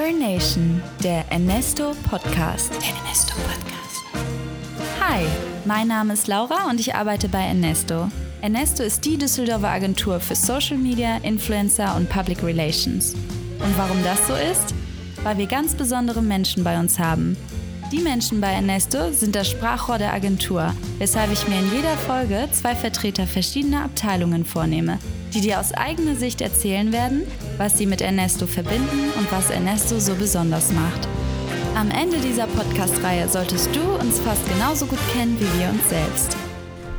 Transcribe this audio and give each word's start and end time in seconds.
Earn 0.00 0.18
Nation, 0.18 0.80
der 1.04 1.30
Ernesto 1.30 1.92
Podcast. 2.08 2.70
Der 2.70 2.88
Ernesto 2.96 3.34
Podcast. 3.34 4.02
Hi, 4.98 5.26
mein 5.66 5.88
Name 5.88 6.14
ist 6.14 6.26
Laura 6.26 6.70
und 6.70 6.80
ich 6.80 6.94
arbeite 6.94 7.28
bei 7.28 7.42
Ernesto. 7.42 8.08
Ernesto 8.40 8.82
ist 8.82 9.04
die 9.04 9.18
Düsseldorfer 9.18 9.68
Agentur 9.68 10.18
für 10.18 10.34
Social 10.34 10.78
Media, 10.78 11.18
Influencer 11.18 11.94
und 11.96 12.08
Public 12.08 12.42
Relations. 12.42 13.12
Und 13.12 13.76
warum 13.76 14.02
das 14.02 14.26
so 14.26 14.32
ist? 14.32 14.74
Weil 15.22 15.36
wir 15.36 15.46
ganz 15.46 15.74
besondere 15.74 16.22
Menschen 16.22 16.64
bei 16.64 16.80
uns 16.80 16.98
haben. 16.98 17.36
Die 17.92 18.00
Menschen 18.00 18.40
bei 18.40 18.52
Ernesto 18.52 19.12
sind 19.12 19.36
das 19.36 19.50
Sprachrohr 19.50 19.98
der 19.98 20.14
Agentur, 20.14 20.72
weshalb 20.96 21.30
ich 21.30 21.46
mir 21.46 21.58
in 21.58 21.72
jeder 21.72 21.96
Folge 21.98 22.48
zwei 22.52 22.74
Vertreter 22.74 23.26
verschiedener 23.26 23.84
Abteilungen 23.84 24.46
vornehme, 24.46 24.98
die 25.34 25.40
dir 25.40 25.60
aus 25.60 25.72
eigener 25.72 26.16
Sicht 26.16 26.40
erzählen 26.40 26.92
werden, 26.92 27.22
was 27.56 27.78
sie 27.78 27.86
mit 27.86 28.00
Ernesto 28.00 28.46
verbinden 28.46 29.10
und 29.16 29.30
was 29.30 29.50
Ernesto 29.50 30.00
so 30.00 30.14
besonders 30.14 30.72
macht. 30.72 31.08
Am 31.76 31.90
Ende 31.90 32.18
dieser 32.18 32.46
Podcast-Reihe 32.46 33.28
solltest 33.28 33.74
du 33.74 33.80
uns 33.80 34.18
fast 34.18 34.44
genauso 34.48 34.86
gut 34.86 34.98
kennen 35.12 35.38
wie 35.38 35.60
wir 35.60 35.70
uns 35.70 35.88
selbst. 35.88 36.36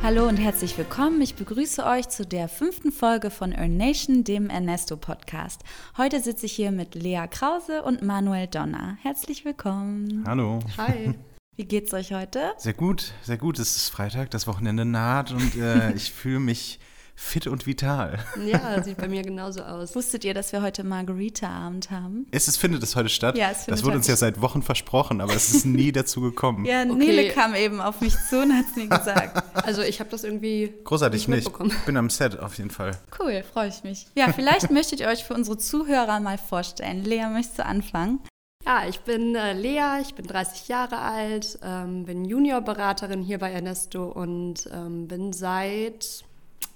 Hallo 0.02 0.26
und 0.26 0.38
herzlich 0.38 0.76
willkommen. 0.78 1.20
Ich 1.20 1.34
begrüße 1.34 1.84
euch 1.84 2.08
zu 2.08 2.26
der 2.26 2.48
fünften 2.48 2.90
Folge 2.90 3.30
von 3.30 3.52
Earn 3.52 3.76
Nation, 3.76 4.24
dem 4.24 4.50
Ernesto 4.50 4.96
Podcast. 4.96 5.60
Heute 5.96 6.20
sitze 6.20 6.46
ich 6.46 6.52
hier 6.52 6.72
mit 6.72 6.94
Lea 6.94 7.26
Krause 7.30 7.82
und 7.82 8.02
Manuel 8.02 8.48
Donner. 8.48 8.96
Herzlich 9.02 9.44
willkommen. 9.44 10.24
Hallo. 10.26 10.58
Hi. 10.78 11.14
Wie 11.56 11.66
geht's 11.66 11.92
euch 11.92 12.12
heute? 12.12 12.54
Sehr 12.56 12.72
gut, 12.72 13.12
sehr 13.22 13.36
gut. 13.36 13.58
Es 13.58 13.76
ist 13.76 13.90
Freitag, 13.90 14.30
das 14.30 14.46
Wochenende 14.46 14.86
naht 14.86 15.32
und 15.32 15.54
äh, 15.54 15.92
ich 15.94 16.10
fühle 16.10 16.40
mich 16.40 16.80
fit 17.14 17.46
und 17.46 17.66
vital. 17.66 18.18
Ja, 18.44 18.82
sieht 18.82 18.96
bei 18.96 19.08
mir 19.08 19.22
genauso 19.22 19.62
aus. 19.62 19.94
Wusstet 19.94 20.24
ihr, 20.24 20.34
dass 20.34 20.52
wir 20.52 20.62
heute 20.62 20.82
Margarita-Abend 20.84 21.90
haben? 21.90 22.26
Ist 22.30 22.48
es, 22.48 22.56
findet 22.56 22.82
es 22.82 22.96
heute 22.96 23.08
statt? 23.08 23.36
Ja, 23.38 23.50
es 23.50 23.64
findet 23.64 23.78
Das 23.78 23.84
wurde 23.84 23.96
uns 23.96 24.06
ja 24.06 24.16
seit 24.16 24.40
Wochen 24.40 24.62
versprochen, 24.62 25.20
aber 25.20 25.34
es 25.34 25.54
ist 25.54 25.64
nie 25.66 25.92
dazu 25.92 26.20
gekommen. 26.20 26.64
Ja, 26.64 26.82
Okay. 26.82 26.94
Nele 26.94 27.28
kam 27.30 27.54
eben 27.54 27.80
auf 27.80 28.00
mich 28.00 28.14
zu 28.28 28.42
und 28.42 28.52
hat 28.52 28.64
es 28.70 28.76
mir 28.76 28.88
gesagt. 28.88 29.42
Also 29.64 29.82
ich 29.82 30.00
habe 30.00 30.10
das 30.10 30.24
irgendwie 30.24 30.72
Großartig 30.84 31.28
nicht 31.28 31.28
nicht. 31.28 31.44
mitbekommen. 31.44 31.70
Ich 31.70 31.84
bin 31.86 31.96
am 31.96 32.10
Set 32.10 32.38
auf 32.40 32.58
jeden 32.58 32.70
Fall. 32.70 32.98
Cool, 33.20 33.44
freue 33.52 33.68
ich 33.68 33.84
mich. 33.84 34.06
Ja, 34.16 34.32
vielleicht 34.32 34.70
möchtet 34.72 34.98
ihr 35.00 35.06
euch 35.08 35.22
für 35.24 35.34
unsere 35.34 35.56
Zuhörer 35.56 36.18
mal 36.20 36.36
vorstellen. 36.38 37.04
Lea, 37.04 37.26
möchtest 37.32 37.60
du 37.60 37.64
anfangen? 37.66 38.20
Ja, 38.66 38.86
ich 38.88 39.00
bin 39.00 39.36
äh, 39.36 39.52
Lea, 39.52 40.00
ich 40.02 40.14
bin 40.14 40.26
30 40.26 40.68
Jahre 40.68 40.98
alt, 40.98 41.58
ähm, 41.62 42.04
bin 42.04 42.24
Juniorberaterin 42.24 43.22
hier 43.22 43.38
bei 43.38 43.52
Ernesto 43.52 44.04
und 44.06 44.68
ähm, 44.72 45.06
bin 45.08 45.32
seit, 45.32 46.24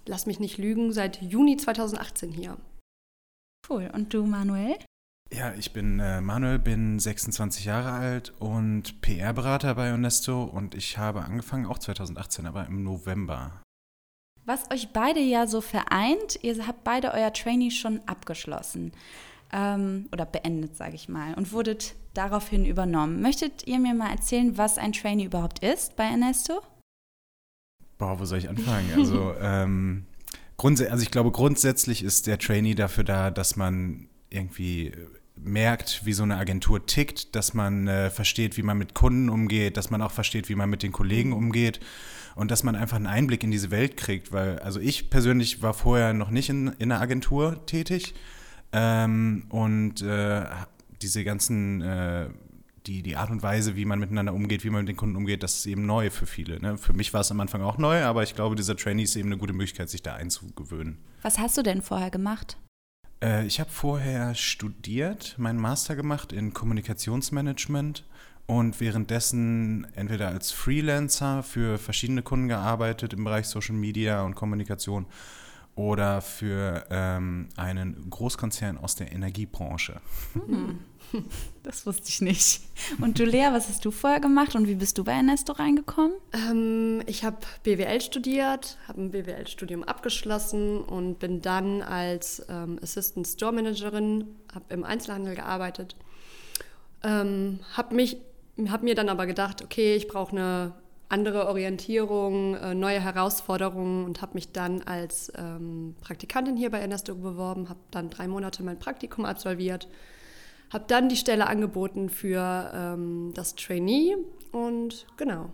lass 0.08 0.26
mich 0.26 0.40
nicht 0.40 0.58
lügen, 0.58 0.92
seit 0.92 1.20
Juni 1.22 1.56
2018 1.56 2.32
hier. 2.32 2.56
Cool. 3.68 3.90
Und 3.92 4.14
du, 4.14 4.24
Manuel? 4.24 4.76
Ja, 5.32 5.52
ich 5.54 5.72
bin 5.72 5.98
äh, 5.98 6.20
Manuel, 6.20 6.60
bin 6.60 7.00
26 7.00 7.64
Jahre 7.64 7.90
alt 7.90 8.32
und 8.38 9.00
PR-Berater 9.00 9.74
bei 9.74 9.92
Onesto 9.92 10.44
und 10.44 10.74
ich 10.76 10.98
habe 10.98 11.22
angefangen, 11.22 11.66
auch 11.66 11.78
2018, 11.78 12.46
aber 12.46 12.66
im 12.66 12.84
November. 12.84 13.60
Was 14.44 14.70
euch 14.70 14.92
beide 14.92 15.18
ja 15.18 15.48
so 15.48 15.60
vereint, 15.60 16.38
ihr 16.42 16.64
habt 16.68 16.84
beide 16.84 17.12
euer 17.12 17.32
Trainee 17.32 17.72
schon 17.72 18.00
abgeschlossen. 18.06 18.92
Ähm, 19.52 20.08
oder 20.12 20.26
beendet, 20.26 20.76
sage 20.76 20.94
ich 20.94 21.08
mal, 21.08 21.34
und 21.34 21.52
wurdet 21.52 21.94
daraufhin 22.14 22.64
übernommen. 22.64 23.20
Möchtet 23.20 23.66
ihr 23.66 23.78
mir 23.78 23.94
mal 23.94 24.10
erzählen, 24.10 24.56
was 24.56 24.78
ein 24.78 24.92
Trainee 24.92 25.24
überhaupt 25.24 25.60
ist 25.60 25.96
bei 25.96 26.04
Ernesto? 26.04 26.62
Boah, 27.98 28.18
wo 28.20 28.24
soll 28.24 28.38
ich 28.38 28.48
anfangen? 28.48 28.90
Also, 28.94 29.34
ähm, 29.40 30.04
also 30.58 31.02
ich 31.02 31.10
glaube, 31.10 31.30
grundsätzlich 31.30 32.02
ist 32.02 32.26
der 32.26 32.38
Trainee 32.38 32.74
dafür 32.74 33.04
da, 33.04 33.30
dass 33.30 33.56
man 33.56 34.08
irgendwie 34.30 34.92
merkt, 35.36 36.04
wie 36.04 36.12
so 36.12 36.22
eine 36.22 36.36
Agentur 36.36 36.86
tickt, 36.86 37.34
dass 37.34 37.54
man 37.54 37.88
äh, 37.88 38.10
versteht, 38.10 38.56
wie 38.56 38.62
man 38.62 38.78
mit 38.78 38.94
Kunden 38.94 39.28
umgeht, 39.28 39.76
dass 39.76 39.90
man 39.90 40.02
auch 40.02 40.10
versteht, 40.10 40.48
wie 40.48 40.54
man 40.54 40.70
mit 40.70 40.82
den 40.82 40.92
Kollegen 40.92 41.32
umgeht 41.32 41.80
und 42.34 42.50
dass 42.50 42.62
man 42.62 42.74
einfach 42.74 42.96
einen 42.96 43.06
Einblick 43.06 43.44
in 43.44 43.50
diese 43.50 43.70
Welt 43.70 43.96
kriegt, 43.96 44.32
weil 44.32 44.58
also 44.60 44.80
ich 44.80 45.10
persönlich 45.10 45.62
war 45.62 45.74
vorher 45.74 46.14
noch 46.14 46.30
nicht 46.30 46.48
in, 46.48 46.68
in 46.78 46.90
einer 46.90 47.00
Agentur 47.00 47.64
tätig 47.66 48.14
ähm, 48.72 49.46
und 49.50 50.02
äh, 50.02 50.44
diese 51.02 51.24
ganzen 51.24 51.82
äh, 51.82 52.28
die, 52.86 53.02
die 53.02 53.16
Art 53.16 53.30
und 53.30 53.42
Weise, 53.42 53.76
wie 53.76 53.84
man 53.84 53.98
miteinander 53.98 54.32
umgeht, 54.32 54.64
wie 54.64 54.70
man 54.70 54.82
mit 54.82 54.88
den 54.88 54.96
Kunden 54.96 55.16
umgeht, 55.16 55.42
das 55.42 55.58
ist 55.58 55.66
eben 55.66 55.86
neu 55.86 56.10
für 56.10 56.26
viele. 56.26 56.60
Ne? 56.60 56.78
Für 56.78 56.92
mich 56.92 57.12
war 57.12 57.20
es 57.20 57.30
am 57.30 57.40
Anfang 57.40 57.62
auch 57.62 57.78
neu, 57.78 58.02
aber 58.02 58.22
ich 58.22 58.34
glaube, 58.34 58.56
dieser 58.56 58.76
Trainee 58.76 59.02
ist 59.02 59.16
eben 59.16 59.28
eine 59.28 59.38
gute 59.38 59.52
Möglichkeit, 59.52 59.90
sich 59.90 60.02
da 60.02 60.14
einzugewöhnen. 60.14 60.98
Was 61.22 61.38
hast 61.38 61.56
du 61.58 61.62
denn 61.62 61.82
vorher 61.82 62.10
gemacht? 62.10 62.56
Äh, 63.22 63.46
ich 63.46 63.60
habe 63.60 63.70
vorher 63.70 64.34
studiert, 64.34 65.34
meinen 65.38 65.58
Master 65.58 65.96
gemacht 65.96 66.32
in 66.32 66.52
Kommunikationsmanagement 66.52 68.04
und 68.46 68.80
währenddessen 68.80 69.86
entweder 69.94 70.28
als 70.28 70.52
Freelancer 70.52 71.42
für 71.42 71.78
verschiedene 71.78 72.22
Kunden 72.22 72.48
gearbeitet 72.48 73.12
im 73.12 73.24
Bereich 73.24 73.46
Social 73.46 73.74
Media 73.74 74.22
und 74.22 74.36
Kommunikation 74.36 75.06
oder 75.74 76.22
für 76.22 76.86
ähm, 76.90 77.48
einen 77.56 78.08
Großkonzern 78.08 78.78
aus 78.78 78.94
der 78.94 79.12
Energiebranche. 79.12 80.00
Das 81.62 81.84
wusste 81.84 82.08
ich 82.08 82.20
nicht. 82.20 82.60
Und 83.00 83.18
du, 83.18 83.24
Lea, 83.24 83.48
was 83.50 83.68
hast 83.68 83.84
du 83.84 83.90
vorher 83.90 84.20
gemacht 84.20 84.54
und 84.54 84.68
wie 84.68 84.76
bist 84.76 84.98
du 84.98 85.02
bei 85.02 85.14
Ernesto 85.14 85.52
reingekommen? 85.52 86.12
Ähm, 86.32 87.02
ich 87.06 87.24
habe 87.24 87.38
BWL 87.64 88.00
studiert, 88.00 88.78
habe 88.86 89.02
ein 89.02 89.10
BWL-Studium 89.10 89.82
abgeschlossen 89.82 90.80
und 90.80 91.18
bin 91.18 91.42
dann 91.42 91.82
als 91.82 92.46
ähm, 92.48 92.78
Assistant 92.80 93.26
Store 93.26 93.52
Managerin, 93.52 94.28
habe 94.54 94.66
im 94.68 94.84
Einzelhandel 94.84 95.34
gearbeitet. 95.34 95.96
Ähm, 97.02 97.58
habe 97.72 97.96
habe 98.68 98.84
mir 98.84 98.94
dann 98.94 99.08
aber 99.08 99.26
gedacht, 99.26 99.60
okay, 99.60 99.96
ich 99.96 100.06
brauche 100.06 100.30
eine 100.30 100.72
andere 101.08 101.46
Orientierung, 101.46 102.54
äh, 102.56 102.74
neue 102.74 103.00
Herausforderungen 103.00 104.04
und 104.04 104.22
habe 104.22 104.34
mich 104.34 104.52
dann 104.52 104.82
als 104.82 105.32
ähm, 105.36 105.94
Praktikantin 106.00 106.56
hier 106.56 106.70
bei 106.70 106.80
Ernesto 106.80 107.14
beworben, 107.14 107.68
habe 107.68 107.78
dann 107.90 108.10
drei 108.10 108.26
Monate 108.26 108.62
mein 108.62 108.78
Praktikum 108.78 109.24
absolviert, 109.24 109.88
habe 110.72 110.84
dann 110.88 111.08
die 111.08 111.16
Stelle 111.16 111.46
angeboten 111.46 112.08
für 112.08 112.70
ähm, 112.74 113.32
das 113.34 113.54
Trainee 113.54 114.16
und 114.52 115.06
genau. 115.16 115.50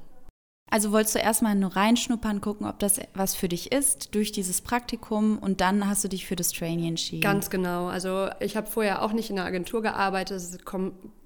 Also 0.73 0.91
wolltest 0.91 1.17
du 1.17 1.19
erstmal 1.19 1.55
nur 1.55 1.77
reinschnuppern, 1.77 2.41
gucken, 2.41 2.67
ob 2.67 2.78
das 2.78 2.99
was 3.12 3.34
für 3.34 3.47
dich 3.47 3.73
ist 3.73 4.15
durch 4.15 4.33
dieses 4.33 4.62
Praktikum 4.62 5.37
und 5.37 5.61
dann 5.61 5.87
hast 5.87 6.03
du 6.03 6.09
dich 6.09 6.27
für 6.27 6.34
das 6.34 6.50
Trainee 6.50 6.89
entschieden. 6.89 7.21
Ganz 7.21 7.50
genau. 7.50 7.89
Also 7.89 8.31
ich 8.41 8.56
habe 8.56 8.67
vorher 8.67 9.03
auch 9.03 9.12
nicht 9.12 9.28
in 9.28 9.37
der 9.37 9.45
Agentur 9.45 9.83
gearbeitet. 9.83 10.39
Es 10.39 10.49
ist 10.49 10.65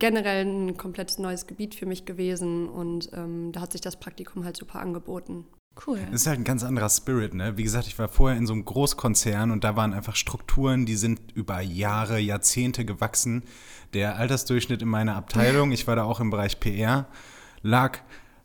generell 0.00 0.44
ein 0.44 0.76
komplettes 0.76 1.18
neues 1.18 1.47
Gebiet 1.47 1.76
für 1.76 1.86
mich 1.86 2.04
gewesen 2.04 2.68
und 2.68 3.10
ähm, 3.12 3.53
da 3.53 3.60
hat 3.60 3.70
sich 3.70 3.80
das 3.80 4.00
Praktikum 4.00 4.44
halt 4.44 4.56
super 4.56 4.80
angeboten. 4.80 5.47
Cool. 5.87 5.98
Das 6.10 6.22
ist 6.22 6.26
halt 6.26 6.38
ein 6.38 6.44
ganz 6.44 6.62
anderer 6.64 6.88
Spirit, 6.88 7.34
ne? 7.34 7.56
Wie 7.56 7.62
gesagt, 7.62 7.87
ich 7.87 7.98
war 7.98 8.09
vorher 8.09 8.38
in 8.38 8.47
so 8.47 8.53
einem 8.53 8.64
Großkonzern 8.64 9.50
und 9.50 9.64
da 9.64 9.76
waren 9.76 9.92
einfach 9.94 10.16
Strukturen, 10.16 10.87
die 10.87 10.97
sind 10.97 11.20
über 11.34 11.60
Jahre, 11.60 12.19
Jahrzehnte 12.19 12.84
gewachsen. 12.84 13.42
Der 13.94 14.16
Altersdurchschnitt 14.16 14.82
in 14.82 14.88
meiner 14.88 15.16
Abteilung, 15.16 15.72
ich 15.72 15.86
war 15.86 15.97
da 15.97 16.04
auch 16.04 16.20
im 16.20 16.31
Bereich 16.31 16.60
PR, 16.60 17.06
lag, 17.62 17.98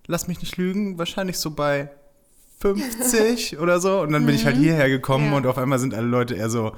lass 0.07 0.27
mich 0.27 0.39
nicht 0.41 0.57
lügen, 0.57 0.97
wahrscheinlich 0.97 1.37
so 1.37 1.51
bei 1.51 1.89
50 2.59 3.57
oder 3.59 3.79
so. 3.79 4.01
Und 4.01 4.11
dann 4.11 4.25
bin 4.25 4.35
ich 4.35 4.45
halt 4.45 4.57
hierher 4.57 4.89
gekommen 4.89 5.31
Ja. 5.31 5.37
und 5.37 5.47
auf 5.47 5.57
einmal 5.57 5.79
sind 5.79 5.93
alle 5.93 6.07
Leute 6.07 6.35
eher 6.35 6.49
so 6.49 6.73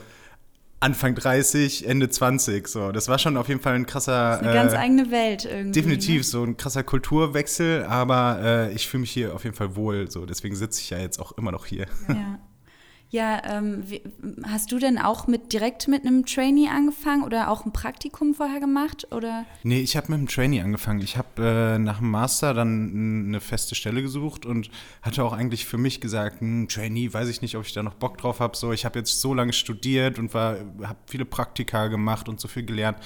Anfang 0.83 1.15
30, 1.15 1.87
Ende 1.87 2.09
20. 2.09 2.67
So, 2.67 2.91
das 2.91 3.07
war 3.07 3.17
schon 3.17 3.37
auf 3.37 3.47
jeden 3.47 3.61
Fall 3.61 3.73
ein 3.75 3.85
krasser. 3.85 4.39
Eine 4.39 4.53
ganz 4.53 4.73
äh, 4.73 4.77
eigene 4.77 5.11
Welt 5.11 5.45
irgendwie. 5.45 5.71
Definitiv, 5.71 6.17
Ne? 6.17 6.23
so 6.23 6.43
ein 6.43 6.57
krasser 6.57 6.83
Kulturwechsel, 6.83 7.83
aber 7.85 8.39
äh, 8.43 8.73
ich 8.73 8.87
fühle 8.87 9.01
mich 9.01 9.11
hier 9.11 9.33
auf 9.33 9.43
jeden 9.43 9.55
Fall 9.55 9.75
wohl. 9.75 10.11
So, 10.11 10.25
deswegen 10.25 10.55
sitze 10.55 10.81
ich 10.81 10.89
ja 10.89 10.99
jetzt 10.99 11.19
auch 11.19 11.31
immer 11.37 11.51
noch 11.51 11.65
hier. 11.65 11.87
Ja. 12.07 12.39
Ja, 13.13 13.43
ähm, 13.45 13.83
wie, 13.87 14.01
hast 14.43 14.71
du 14.71 14.79
denn 14.79 14.97
auch 14.97 15.27
mit 15.27 15.53
direkt 15.53 15.87
mit 15.87 16.03
einem 16.03 16.25
Trainee 16.25 16.67
angefangen 16.67 17.23
oder 17.23 17.51
auch 17.51 17.63
ein 17.63 17.71
Praktikum 17.71 18.33
vorher 18.33 18.59
gemacht? 18.59 19.05
Oder? 19.11 19.45
Nee, 19.61 19.81
ich 19.81 19.95
habe 19.95 20.11
mit 20.11 20.19
dem 20.19 20.27
Trainee 20.27 20.61
angefangen. 20.61 20.99
Ich 20.99 21.15
habe 21.15 21.75
äh, 21.75 21.77
nach 21.77 21.99
dem 21.99 22.09
Master 22.09 22.55
dann 22.55 23.27
eine 23.27 23.39
feste 23.39 23.75
Stelle 23.75 24.01
gesucht 24.01 24.47
und 24.47 24.71
hatte 25.03 25.23
auch 25.23 25.33
eigentlich 25.33 25.67
für 25.67 25.77
mich 25.77 26.01
gesagt, 26.01 26.41
hm, 26.41 26.67
Trainee, 26.67 27.13
weiß 27.13 27.29
ich 27.29 27.43
nicht, 27.43 27.55
ob 27.55 27.67
ich 27.67 27.73
da 27.73 27.83
noch 27.83 27.93
Bock 27.93 28.17
drauf 28.17 28.39
habe. 28.39 28.57
So, 28.57 28.73
ich 28.73 28.83
habe 28.83 28.97
jetzt 28.97 29.21
so 29.21 29.35
lange 29.35 29.53
studiert 29.53 30.17
und 30.17 30.33
habe 30.33 30.65
viele 31.05 31.25
Praktika 31.25 31.89
gemacht 31.89 32.27
und 32.27 32.39
so 32.39 32.47
viel 32.47 32.65
gelernt. 32.65 32.97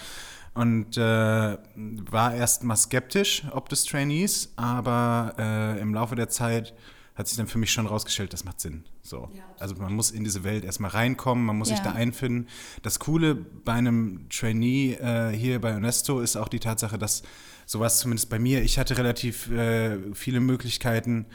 Und 0.53 0.95
äh, 0.95 1.01
war 1.01 2.33
erst 2.33 2.63
mal 2.63 2.77
skeptisch 2.77 3.43
ob 3.51 3.67
des 3.67 3.83
Trainees, 3.83 4.53
aber 4.55 5.35
äh, 5.37 5.81
im 5.81 5.93
Laufe 5.93 6.15
der 6.15 6.29
Zeit 6.29 6.73
hat 7.17 7.27
sich 7.27 7.35
dann 7.37 7.47
für 7.47 7.57
mich 7.57 7.71
schon 7.71 7.87
rausgestellt, 7.87 8.31
das 8.31 8.43
macht 8.45 8.59
Sinn. 8.61 8.83
So. 9.01 9.29
also 9.59 9.75
man 9.75 9.91
muss 9.93 10.11
in 10.11 10.23
diese 10.23 10.43
Welt 10.43 10.63
erstmal 10.63 10.91
reinkommen, 10.91 11.45
man 11.45 11.57
muss 11.57 11.69
sich 11.69 11.79
Ja. 11.79 11.85
da 11.85 11.91
einfinden. 11.93 12.47
Das 12.83 12.99
Coole 12.99 13.33
bei 13.33 13.73
einem 13.73 14.27
Trainee 14.29 14.93
äh, 14.93 15.31
hier 15.35 15.59
bei 15.59 15.75
Onesto 15.75 16.19
ist 16.21 16.35
auch 16.35 16.47
die 16.47 16.59
Tatsache, 16.59 16.99
dass 16.99 17.23
sowas 17.65 17.99
zumindest 17.99 18.29
bei 18.29 18.37
mir, 18.37 18.61
ich 18.61 18.77
hatte 18.77 18.97
relativ 18.97 19.49
äh, 19.49 19.97
viele 20.13 20.39
Möglichkeiten, 20.39 21.25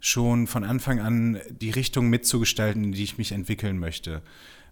schon 0.00 0.46
von 0.46 0.64
Anfang 0.64 1.00
an 1.00 1.40
die 1.50 1.70
Richtung 1.70 2.08
mitzugestalten, 2.08 2.84
in 2.84 2.92
die 2.92 3.04
ich 3.04 3.18
mich 3.18 3.32
entwickeln 3.32 3.78
möchte. 3.78 4.22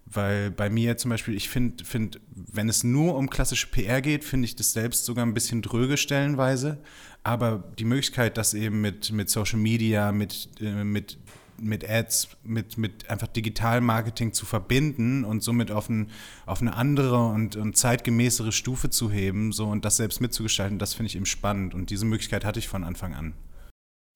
Weil 0.09 0.51
bei 0.51 0.69
mir 0.69 0.97
zum 0.97 1.09
Beispiel, 1.09 1.35
ich 1.35 1.49
finde, 1.49 1.83
find, 1.83 2.19
wenn 2.33 2.69
es 2.69 2.83
nur 2.83 3.15
um 3.15 3.29
klassische 3.29 3.67
PR 3.67 4.01
geht, 4.01 4.23
finde 4.23 4.45
ich 4.45 4.55
das 4.55 4.71
selbst 4.71 5.05
sogar 5.05 5.25
ein 5.25 5.33
bisschen 5.33 5.61
dröge 5.61 5.97
stellenweise. 5.97 6.77
Aber 7.23 7.63
die 7.77 7.83
Möglichkeit, 7.83 8.37
das 8.37 8.53
eben 8.53 8.79
mit, 8.79 9.11
mit 9.11 9.29
Social 9.29 9.59
Media, 9.59 10.13
mit, 10.13 10.49
äh, 10.61 10.85
mit, 10.85 11.17
mit 11.59 11.89
Ads, 11.89 12.29
mit, 12.43 12.77
mit 12.77 13.09
einfach 13.09 13.27
Digitalmarketing 13.27 14.31
zu 14.31 14.45
verbinden 14.45 15.25
und 15.25 15.43
somit 15.43 15.71
auf, 15.71 15.89
ein, 15.89 16.09
auf 16.45 16.61
eine 16.61 16.73
andere 16.75 17.27
und, 17.27 17.57
und 17.57 17.75
zeitgemäßere 17.75 18.53
Stufe 18.53 18.89
zu 18.89 19.11
heben 19.11 19.51
so, 19.51 19.65
und 19.65 19.83
das 19.83 19.97
selbst 19.97 20.21
mitzugestalten, 20.21 20.79
das 20.79 20.93
finde 20.93 21.07
ich 21.07 21.15
eben 21.17 21.25
spannend. 21.25 21.73
Und 21.73 21.89
diese 21.89 22.05
Möglichkeit 22.05 22.45
hatte 22.45 22.59
ich 22.59 22.69
von 22.69 22.85
Anfang 22.85 23.13
an. 23.13 23.33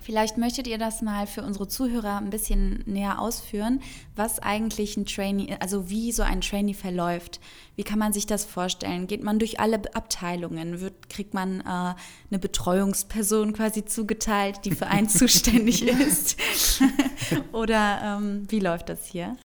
Vielleicht 0.02 0.38
möchtet 0.38 0.66
ihr 0.66 0.80
das 0.80 1.04
mal 1.04 1.28
für 1.28 1.44
unsere 1.44 1.68
Zuhörer 1.68 2.18
ein 2.18 2.32
bisschen 2.32 2.84
näher 2.88 3.20
ausführen, 3.20 3.82
was 4.16 4.40
eigentlich 4.40 4.98
ein 4.98 5.06
Trainee, 5.06 5.56
also 5.60 5.92
wie 5.92 6.12
so 6.12 6.24
ein 6.24 6.42
Trainee 6.42 6.74
verläuft. 6.74 7.40
Wie 7.76 7.84
kann 7.84 8.00
man 8.00 8.12
sich 8.12 8.26
das 8.26 8.44
vorstellen? 8.44 9.06
Geht 9.06 9.24
man 9.24 9.38
durch 9.38 9.60
alle 9.60 9.80
Abteilungen? 9.94 10.82
Wird, 10.82 11.10
kriegt 11.10 11.36
man 11.36 11.62
äh, 11.62 11.64
eine 11.64 12.40
Betreuungsperson 12.40 13.54
quasi 13.54 13.86
zugeteilt, 13.86 14.66
die 14.66 14.72
für 14.72 14.88
einen 14.88 15.08
zuständig 15.10 15.84
ist? 15.84 16.38
Oder 17.52 18.18
ähm, 18.20 18.46
wie 18.50 18.60
läuft 18.60 18.90
das 18.90 19.06
hier? 19.06 19.38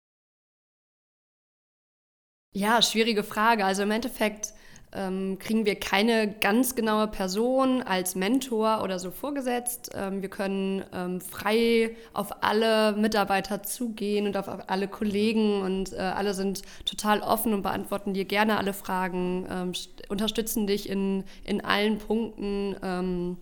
Ja, 2.56 2.81
schwierige 2.81 3.25
Frage. 3.25 3.66
Also 3.66 3.84
im 3.84 3.92
Endeffekt 3.92 4.54
ähm, 4.95 5.38
kriegen 5.39 5.65
wir 5.65 5.75
keine 5.75 6.31
ganz 6.31 6.75
genaue 6.75 7.07
Person 7.07 7.81
als 7.81 8.15
Mentor 8.15 8.81
oder 8.83 9.00
so 9.00 9.12
vorgesetzt. 9.12 9.92
Ähm, 9.95 10.21
wir 10.21 10.30
können 10.30 10.83
ähm, 10.94 11.21
frei 11.21 11.95
auf 12.13 12.44
alle 12.44 12.94
Mitarbeiter 12.94 13.63
zugehen 13.63 14.27
und 14.27 14.38
auf 14.38 14.47
alle 14.68 14.88
Kollegen 14.88 15.62
und 15.62 15.94
äh, 15.94 15.97
alle 15.97 16.33
sind 16.33 16.62
total 16.86 17.21
offen 17.21 17.53
und 17.53 17.62
beantworten 17.62 18.13
dir 18.13 18.25
gerne 18.25 18.57
alle 18.57 18.74
Fragen, 18.74 19.45
ähm, 19.50 19.71
unterstützen 20.09 20.68
dich 20.68 20.89
in, 20.89 21.24
in 21.44 21.63
allen 21.63 21.97
Punkten. 21.97 22.75
Ähm, 22.81 23.38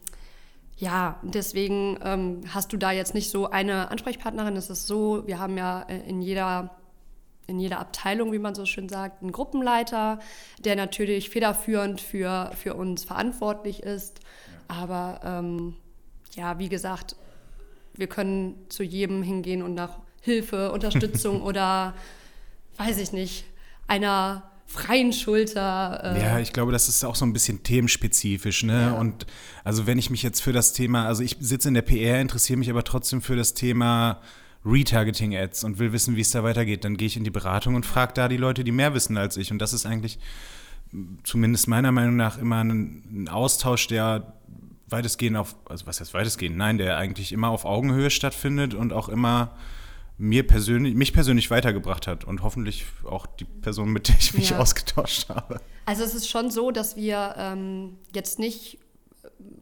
ja, 0.77 1.19
deswegen 1.21 1.97
ähm, 2.03 2.41
hast 2.53 2.73
du 2.73 2.77
da 2.77 2.91
jetzt 2.91 3.13
nicht 3.13 3.29
so 3.29 3.49
eine 3.49 3.91
Ansprechpartnerin. 3.91 4.55
Es 4.55 4.69
ist 4.69 4.87
so, 4.87 5.25
wir 5.27 5.39
haben 5.39 5.57
ja 5.57 5.83
äh, 5.83 6.09
in 6.09 6.21
jeder 6.21 6.71
in 7.47 7.59
jeder 7.59 7.79
Abteilung, 7.79 8.31
wie 8.31 8.39
man 8.39 8.55
so 8.55 8.65
schön 8.65 8.89
sagt, 8.89 9.21
einen 9.21 9.31
Gruppenleiter, 9.31 10.19
der 10.59 10.75
natürlich 10.75 11.29
federführend 11.29 12.01
für, 12.01 12.51
für 12.55 12.73
uns 12.75 13.03
verantwortlich 13.03 13.83
ist. 13.83 14.19
Ja. 14.19 14.75
Aber 14.81 15.19
ähm, 15.23 15.75
ja, 16.35 16.57
wie 16.59 16.69
gesagt, 16.69 17.15
wir 17.95 18.07
können 18.07 18.55
zu 18.69 18.83
jedem 18.83 19.23
hingehen 19.23 19.61
und 19.61 19.73
nach 19.73 19.97
Hilfe, 20.21 20.71
Unterstützung 20.71 21.41
oder, 21.43 21.93
weiß 22.77 22.97
ich 22.97 23.11
nicht, 23.11 23.45
einer 23.87 24.49
freien 24.65 25.13
Schulter. 25.13 26.15
Äh 26.15 26.21
ja, 26.21 26.39
ich 26.39 26.53
glaube, 26.53 26.71
das 26.71 26.89
ist 26.89 27.03
auch 27.03 27.15
so 27.15 27.25
ein 27.25 27.33
bisschen 27.33 27.61
themenspezifisch. 27.63 28.63
Ne? 28.63 28.81
Ja. 28.81 28.93
Und 28.93 29.25
also 29.63 29.85
wenn 29.85 29.99
ich 29.99 30.09
mich 30.09 30.23
jetzt 30.23 30.41
für 30.41 30.53
das 30.53 30.73
Thema, 30.73 31.05
also 31.05 31.21
ich 31.21 31.37
sitze 31.39 31.67
in 31.67 31.73
der 31.73 31.83
PR, 31.83 32.19
interessiere 32.19 32.57
mich 32.57 32.69
aber 32.69 32.83
trotzdem 32.83 33.21
für 33.21 33.35
das 33.35 33.53
Thema 33.53 34.21
Retargeting-Ads 34.65 35.63
und 35.63 35.79
will 35.79 35.91
wissen, 35.91 36.15
wie 36.15 36.21
es 36.21 36.31
da 36.31 36.43
weitergeht, 36.43 36.83
dann 36.85 36.97
gehe 36.97 37.07
ich 37.07 37.17
in 37.17 37.23
die 37.23 37.31
Beratung 37.31 37.75
und 37.75 37.85
frage 37.85 38.13
da 38.13 38.27
die 38.27 38.37
Leute, 38.37 38.63
die 38.63 38.71
mehr 38.71 38.93
wissen 38.93 39.17
als 39.17 39.37
ich. 39.37 39.51
Und 39.51 39.59
das 39.59 39.73
ist 39.73 39.85
eigentlich 39.85 40.19
zumindest 41.23 41.67
meiner 41.67 41.91
Meinung 41.91 42.15
nach 42.15 42.37
immer 42.37 42.63
ein, 42.63 43.03
ein 43.11 43.29
Austausch, 43.29 43.87
der 43.87 44.33
weitestgehend 44.87 45.37
auf, 45.37 45.55
also 45.65 45.85
was 45.87 45.99
heißt 45.99 46.13
weitestgehend? 46.13 46.55
Nein, 46.55 46.77
der 46.77 46.97
eigentlich 46.97 47.31
immer 47.31 47.49
auf 47.49 47.65
Augenhöhe 47.65 48.09
stattfindet 48.09 48.73
und 48.73 48.93
auch 48.93 49.09
immer 49.09 49.55
mir 50.17 50.45
persönlich, 50.45 50.93
mich 50.93 51.11
persönlich 51.11 51.49
weitergebracht 51.49 52.07
hat 52.07 52.23
und 52.23 52.43
hoffentlich 52.43 52.85
auch 53.03 53.25
die 53.25 53.45
Person, 53.45 53.89
mit 53.91 54.07
der 54.07 54.15
ich 54.19 54.33
mich 54.33 54.51
ja. 54.51 54.59
ausgetauscht 54.59 55.29
habe. 55.29 55.59
Also 55.85 56.03
es 56.03 56.13
ist 56.13 56.29
schon 56.29 56.51
so, 56.51 56.71
dass 56.71 56.95
wir 56.95 57.35
ähm, 57.37 57.97
jetzt 58.13 58.39
nicht 58.39 58.77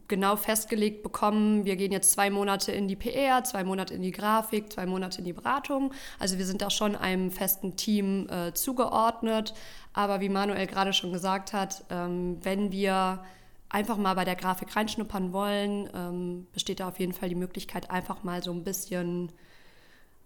genau 0.07 0.35
festgelegt 0.35 1.03
bekommen, 1.03 1.65
wir 1.65 1.75
gehen 1.77 1.91
jetzt 1.91 2.11
zwei 2.11 2.29
Monate 2.29 2.71
in 2.71 2.87
die 2.87 2.95
PR, 2.95 3.43
zwei 3.43 3.63
Monate 3.63 3.93
in 3.93 4.01
die 4.01 4.11
Grafik, 4.11 4.71
zwei 4.73 4.85
Monate 4.85 5.19
in 5.19 5.25
die 5.25 5.33
Beratung. 5.33 5.93
Also 6.19 6.37
wir 6.37 6.45
sind 6.45 6.61
da 6.61 6.69
schon 6.69 6.95
einem 6.95 7.31
festen 7.31 7.75
Team 7.77 8.27
äh, 8.29 8.53
zugeordnet. 8.53 9.53
Aber 9.93 10.19
wie 10.19 10.29
Manuel 10.29 10.67
gerade 10.67 10.93
schon 10.93 11.13
gesagt 11.13 11.53
hat, 11.53 11.85
ähm, 11.89 12.37
wenn 12.41 12.71
wir 12.71 13.23
einfach 13.69 13.97
mal 13.97 14.15
bei 14.15 14.25
der 14.25 14.35
Grafik 14.35 14.75
reinschnuppern 14.75 15.31
wollen, 15.33 15.89
ähm, 15.95 16.47
besteht 16.53 16.79
da 16.81 16.89
auf 16.89 16.99
jeden 16.99 17.13
Fall 17.13 17.29
die 17.29 17.35
Möglichkeit, 17.35 17.89
einfach 17.89 18.23
mal 18.23 18.43
so 18.43 18.51
ein 18.51 18.63
bisschen 18.63 19.31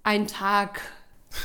einen 0.04 0.28
Tag 0.28 0.82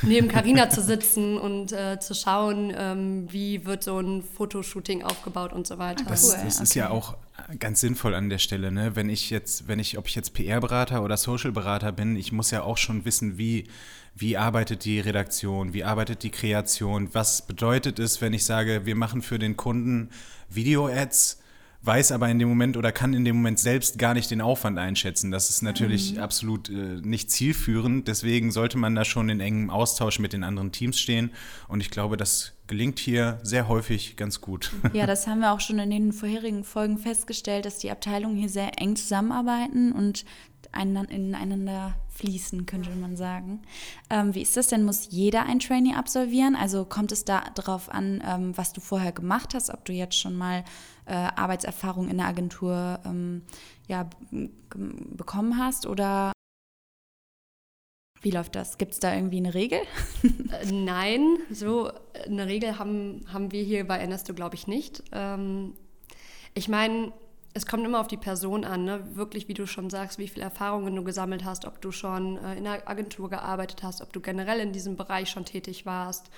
neben 0.02 0.28
Karina 0.28 0.70
zu 0.70 0.82
sitzen 0.82 1.38
und 1.38 1.72
äh, 1.72 1.98
zu 2.00 2.14
schauen, 2.14 2.72
ähm, 2.76 3.26
wie 3.31 3.64
wird 3.66 3.84
so 3.84 3.98
ein 3.98 4.22
Fotoshooting 4.22 5.02
aufgebaut 5.02 5.52
und 5.52 5.66
so 5.66 5.78
weiter. 5.78 6.04
Das, 6.08 6.25
cool, 6.25 6.40
das 6.44 6.56
okay. 6.56 6.62
ist 6.62 6.75
ja 6.75 6.90
auch 6.90 7.16
ganz 7.58 7.81
sinnvoll 7.81 8.14
an 8.14 8.28
der 8.28 8.38
Stelle, 8.38 8.70
ne? 8.70 8.96
Wenn 8.96 9.08
ich 9.08 9.31
jetzt, 9.31 9.69
wenn 9.69 9.78
ich, 9.78 9.98
ob 9.98 10.06
ich 10.06 10.14
jetzt 10.14 10.34
PR-Berater 10.34 11.02
oder 11.02 11.16
Social-Berater 11.16 11.92
bin, 11.92 12.16
ich 12.16 12.32
muss 12.32 12.50
ja 12.50 12.62
auch 12.62 12.76
schon 12.76 13.04
wissen, 13.04 13.38
wie, 13.38 13.64
wie 14.14 14.37
arbeitet 14.37 14.84
die 14.84 15.00
Redaktion, 15.00 15.72
wie 15.72 15.84
arbeitet 15.84 16.22
die 16.22 16.31
Kreation, 16.31 17.08
was 17.12 17.46
bedeutet 17.46 17.98
es, 17.98 18.20
wenn 18.20 18.32
ich 18.32 18.44
sage, 18.44 18.86
wir 18.86 18.96
machen 18.96 19.22
für 19.22 19.38
den 19.38 19.56
Kunden 19.56 20.10
Video-Ads, 20.48 21.38
weiß 21.82 22.12
aber 22.12 22.29
in 22.29 22.38
dem 22.38 22.49
Moment 22.49 22.77
oder 22.77 22.93
kann 22.93 23.15
in 23.15 23.25
dem 23.25 23.37
Moment 23.37 23.59
selbst 23.59 23.99
gar 23.99 24.12
nicht 24.12 24.31
den 24.31 24.41
Aufwand 24.41 24.79
einschätzen. 24.79 25.31
Das 25.31 25.49
ist 25.49 25.62
natürlich 25.62 26.15
mhm. 26.15 26.21
absolut 26.21 26.69
äh, 26.69 27.00
nicht 27.03 27.31
zielführend. 27.31 28.06
Deswegen 28.06 28.50
sollte 28.50 28.77
man 28.77 28.94
da 28.94 29.05
schon 29.05 29.29
in 29.31 29.41
engem 29.41 29.71
Austausch 29.71 30.19
mit 30.19 30.32
den 30.32 30.44
anderen 30.44 30.73
Teams 30.73 30.99
stehen. 30.99 31.31
Und 31.69 31.81
ich 31.81 31.91
glaube, 31.91 32.17
das 32.19 32.53
gelingt 32.67 32.99
hier 32.99 33.41
sehr 33.43 33.67
häufig 33.69 34.17
ganz 34.17 34.41
gut. 34.41 34.73
Ja, 34.93 35.06
das 35.06 35.27
haben 35.27 35.41
wir 35.41 35.53
auch 35.53 35.61
schon 35.61 35.79
in 35.79 35.91
den 35.91 36.12
vorherigen 36.12 36.65
Folgen 36.65 36.99
festgestellt, 36.99 37.65
dass 37.65 37.79
die 37.79 37.91
Abteilungen 37.91 38.37
hier 38.37 38.49
sehr 38.49 38.79
eng 38.81 38.97
zusammenarbeiten 38.97 39.93
und 39.93 40.25
ineinander 40.73 41.94
fließen, 42.20 42.67
könnte 42.67 42.90
man 42.90 43.17
sagen. 43.17 43.62
Ähm, 44.11 44.34
wie 44.34 44.43
ist 44.43 44.56
das 44.56 44.69
denn? 44.69 44.84
Muss 44.84 45.08
jeder 45.11 45.44
ein 45.44 45.58
Trainee 45.58 45.94
absolvieren? 45.94 46.55
Also 46.55 46.84
kommt 46.84 47.12
es 47.12 47.25
da 47.25 47.44
darauf 47.55 47.90
an, 47.90 48.22
ähm, 48.26 48.56
was 48.56 48.72
du 48.72 48.81
vorher 48.81 49.12
gemacht 49.12 49.55
hast, 49.55 49.70
ob 49.70 49.84
du 49.84 49.93
jetzt 49.93 50.19
schon 50.19 50.37
mal 50.37 50.64
äh, 51.06 51.14
Arbeitserfahrung 51.14 52.08
in 52.08 52.19
der 52.19 52.26
Agentur 52.26 53.00
ähm, 53.05 53.43
ja, 53.88 54.08
bekommen 55.17 55.58
hast 55.58 55.87
oder 55.87 56.32
wie 58.22 58.31
läuft 58.31 58.55
das? 58.55 58.76
Gibt 58.76 58.93
es 58.93 59.00
da 59.00 59.14
irgendwie 59.14 59.38
eine 59.38 59.55
Regel? 59.55 59.81
Äh, 60.22 60.72
nein, 60.72 61.38
so 61.50 61.88
äh, 61.88 62.25
eine 62.26 62.46
Regel 62.46 62.78
haben, 62.78 63.25
haben 63.32 63.52
wir 63.52 63.62
hier 63.62 63.87
bei 63.87 63.99
Ernesto, 63.99 64.34
glaube 64.34 64.56
ich, 64.56 64.67
nicht. 64.67 65.02
Ähm, 65.12 65.75
ich 66.55 66.69
meine, 66.69 67.12
es 67.52 67.66
kommt 67.66 67.84
immer 67.84 68.00
auf 68.00 68.06
die 68.06 68.16
Person 68.16 68.64
an, 68.64 68.84
ne? 68.84 69.16
wirklich, 69.16 69.48
wie 69.48 69.54
du 69.54 69.66
schon 69.66 69.90
sagst, 69.90 70.19
wie 70.19 70.28
viele 70.28 70.44
Erfahrungen 70.44 70.94
du 70.94 71.02
gesammelt 71.02 71.44
hast, 71.44 71.64
ob 71.64 71.80
du 71.80 71.90
schon 71.90 72.36
äh, 72.38 72.56
in 72.56 72.64
der 72.64 72.88
Agentur 72.88 73.28
gearbeitet 73.28 73.82
hast, 73.82 74.02
ob 74.02 74.12
du 74.12 74.20
generell 74.20 74.60
in 74.60 74.72
diesem 74.72 74.96
Bereich 74.96 75.30
schon 75.30 75.44
tätig 75.44 75.84
warst. 75.84 76.30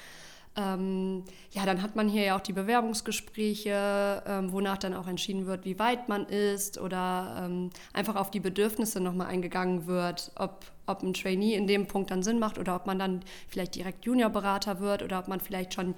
Ähm, 0.54 1.24
ja, 1.50 1.64
dann 1.64 1.80
hat 1.80 1.96
man 1.96 2.08
hier 2.08 2.24
ja 2.24 2.36
auch 2.36 2.40
die 2.40 2.52
Bewerbungsgespräche, 2.52 4.22
ähm, 4.26 4.52
wonach 4.52 4.76
dann 4.76 4.92
auch 4.92 5.06
entschieden 5.06 5.46
wird, 5.46 5.64
wie 5.64 5.78
weit 5.78 6.08
man 6.08 6.26
ist 6.26 6.78
oder 6.78 7.44
ähm, 7.44 7.70
einfach 7.94 8.16
auf 8.16 8.30
die 8.30 8.40
Bedürfnisse 8.40 9.00
nochmal 9.00 9.28
eingegangen 9.28 9.86
wird, 9.86 10.30
ob, 10.36 10.66
ob 10.86 11.02
ein 11.02 11.14
Trainee 11.14 11.54
in 11.54 11.66
dem 11.66 11.86
Punkt 11.86 12.10
dann 12.10 12.22
Sinn 12.22 12.38
macht 12.38 12.58
oder 12.58 12.76
ob 12.76 12.86
man 12.86 12.98
dann 12.98 13.20
vielleicht 13.48 13.76
direkt 13.76 14.04
Juniorberater 14.04 14.80
wird 14.80 15.02
oder 15.02 15.18
ob 15.20 15.28
man 15.28 15.40
vielleicht 15.40 15.72
schon 15.72 15.94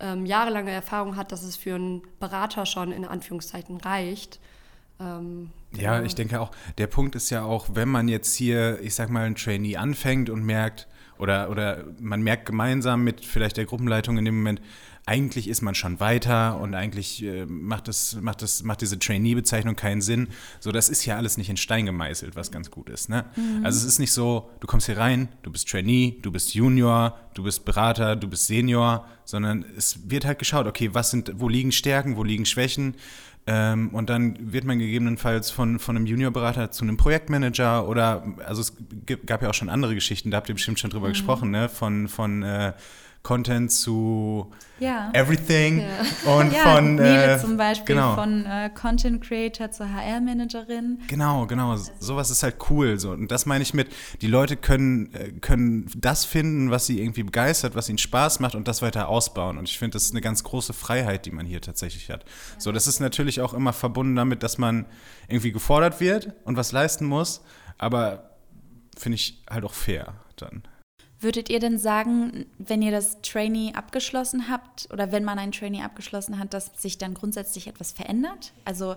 ähm, 0.00 0.26
jahrelange 0.26 0.70
Erfahrung 0.70 1.16
hat, 1.16 1.32
dass 1.32 1.42
es 1.42 1.56
für 1.56 1.74
einen 1.74 2.02
Berater 2.20 2.66
schon 2.66 2.92
in 2.92 3.04
Anführungszeichen 3.04 3.78
reicht. 3.78 4.40
Ähm, 5.00 5.50
ja, 5.72 5.94
genau. 5.94 6.06
ich 6.06 6.14
denke 6.14 6.40
auch, 6.40 6.50
der 6.78 6.86
Punkt 6.86 7.14
ist 7.16 7.30
ja 7.30 7.44
auch, 7.44 7.68
wenn 7.72 7.88
man 7.88 8.08
jetzt 8.08 8.34
hier, 8.34 8.80
ich 8.80 8.94
sag 8.94 9.10
mal, 9.10 9.26
ein 9.26 9.34
Trainee 9.34 9.76
anfängt 9.76 10.30
und 10.30 10.44
merkt, 10.44 10.86
oder, 11.18 11.50
oder 11.50 11.84
man 12.00 12.22
merkt 12.22 12.46
gemeinsam 12.46 13.04
mit 13.04 13.24
vielleicht 13.24 13.56
der 13.56 13.64
Gruppenleitung 13.64 14.18
in 14.18 14.24
dem 14.24 14.36
Moment, 14.36 14.60
eigentlich 15.06 15.48
ist 15.48 15.60
man 15.60 15.74
schon 15.74 16.00
weiter 16.00 16.58
und 16.58 16.74
eigentlich 16.74 17.22
äh, 17.22 17.44
macht, 17.44 17.88
das, 17.88 18.16
macht, 18.20 18.40
das, 18.40 18.62
macht 18.62 18.80
diese 18.80 18.98
Trainee-Bezeichnung 18.98 19.76
keinen 19.76 20.00
Sinn. 20.00 20.28
So, 20.60 20.72
das 20.72 20.88
ist 20.88 21.04
ja 21.04 21.16
alles 21.16 21.36
nicht 21.36 21.50
in 21.50 21.58
Stein 21.58 21.84
gemeißelt, 21.84 22.36
was 22.36 22.50
ganz 22.50 22.70
gut 22.70 22.88
ist. 22.88 23.10
Ne? 23.10 23.26
Mhm. 23.36 23.64
Also 23.64 23.78
es 23.78 23.84
ist 23.84 23.98
nicht 23.98 24.12
so, 24.12 24.50
du 24.60 24.66
kommst 24.66 24.86
hier 24.86 24.96
rein, 24.96 25.28
du 25.42 25.52
bist 25.52 25.68
Trainee, 25.68 26.16
du 26.22 26.32
bist 26.32 26.54
Junior, 26.54 27.18
du 27.34 27.42
bist 27.42 27.66
Berater, 27.66 28.16
du 28.16 28.28
bist 28.28 28.46
Senior, 28.46 29.06
sondern 29.26 29.66
es 29.76 30.10
wird 30.10 30.24
halt 30.24 30.38
geschaut, 30.38 30.66
okay, 30.66 30.90
was 30.94 31.10
sind, 31.10 31.32
wo 31.36 31.50
liegen 31.50 31.72
Stärken, 31.72 32.16
wo 32.16 32.24
liegen 32.24 32.46
Schwächen, 32.46 32.96
ähm, 33.46 33.90
und 33.90 34.08
dann 34.08 34.52
wird 34.52 34.64
man 34.64 34.78
gegebenenfalls 34.78 35.50
von, 35.50 35.78
von 35.78 35.96
einem 35.96 36.06
Juniorberater 36.06 36.70
zu 36.70 36.84
einem 36.84 36.96
Projektmanager 36.96 37.86
oder, 37.86 38.24
also 38.46 38.62
es 38.62 38.74
gab 39.26 39.42
ja 39.42 39.50
auch 39.50 39.54
schon 39.54 39.68
andere 39.68 39.94
Geschichten, 39.94 40.30
da 40.30 40.38
habt 40.38 40.48
ihr 40.48 40.54
bestimmt 40.54 40.78
schon 40.78 40.90
drüber 40.90 41.08
mhm. 41.08 41.12
gesprochen, 41.12 41.50
ne? 41.50 41.68
von, 41.68 42.08
von 42.08 42.42
äh, 42.42 42.72
Content 43.24 43.72
zu 43.72 44.52
ja. 44.78 45.10
Everything 45.14 45.80
ja. 45.80 46.32
und 46.34 46.52
ja, 46.52 46.74
von 46.74 46.96
Nele 46.96 47.36
äh, 47.36 47.40
zum 47.40 47.56
Beispiel 47.56 47.94
genau. 47.94 48.14
von 48.16 48.44
äh, 48.44 48.68
Content 48.74 49.24
Creator 49.24 49.70
zur 49.70 49.90
HR 49.90 50.20
Managerin. 50.20 51.00
Genau, 51.08 51.46
genau. 51.46 51.74
Sowas 51.98 52.30
ist 52.30 52.42
halt 52.42 52.56
cool. 52.68 52.98
So. 53.00 53.12
Und 53.12 53.32
das 53.32 53.46
meine 53.46 53.62
ich 53.62 53.72
mit, 53.72 53.88
die 54.20 54.26
Leute 54.26 54.58
können, 54.58 55.14
äh, 55.14 55.32
können 55.40 55.90
das 55.96 56.26
finden, 56.26 56.70
was 56.70 56.84
sie 56.84 57.00
irgendwie 57.00 57.22
begeistert, 57.22 57.74
was 57.74 57.88
ihnen 57.88 57.96
Spaß 57.96 58.40
macht 58.40 58.54
und 58.54 58.68
das 58.68 58.82
weiter 58.82 59.08
ausbauen. 59.08 59.56
Und 59.56 59.70
ich 59.70 59.78
finde, 59.78 59.94
das 59.94 60.02
ist 60.02 60.10
eine 60.10 60.20
ganz 60.20 60.44
große 60.44 60.74
Freiheit, 60.74 61.24
die 61.24 61.30
man 61.30 61.46
hier 61.46 61.62
tatsächlich 61.62 62.10
hat. 62.10 62.26
So, 62.58 62.72
das 62.72 62.86
ist 62.86 63.00
natürlich 63.00 63.40
auch 63.40 63.54
immer 63.54 63.72
verbunden 63.72 64.16
damit, 64.16 64.42
dass 64.42 64.58
man 64.58 64.84
irgendwie 65.28 65.52
gefordert 65.52 65.98
wird 65.98 66.34
und 66.44 66.58
was 66.58 66.72
leisten 66.72 67.06
muss. 67.06 67.42
Aber 67.78 68.36
finde 68.98 69.16
ich 69.16 69.42
halt 69.48 69.64
auch 69.64 69.72
fair 69.72 70.12
dann. 70.36 70.62
Würdet 71.24 71.48
ihr 71.48 71.58
denn 71.58 71.78
sagen, 71.78 72.44
wenn 72.58 72.82
ihr 72.82 72.90
das 72.90 73.22
Trainee 73.22 73.72
abgeschlossen 73.74 74.50
habt 74.50 74.88
oder 74.92 75.10
wenn 75.10 75.24
man 75.24 75.38
ein 75.38 75.52
Trainee 75.52 75.80
abgeschlossen 75.80 76.38
hat, 76.38 76.52
dass 76.52 76.70
sich 76.76 76.98
dann 76.98 77.14
grundsätzlich 77.14 77.66
etwas 77.66 77.92
verändert? 77.92 78.52
Also 78.66 78.94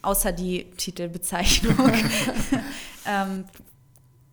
außer 0.00 0.32
die 0.32 0.64
Titelbezeichnung. 0.78 1.76
ähm, 3.06 3.44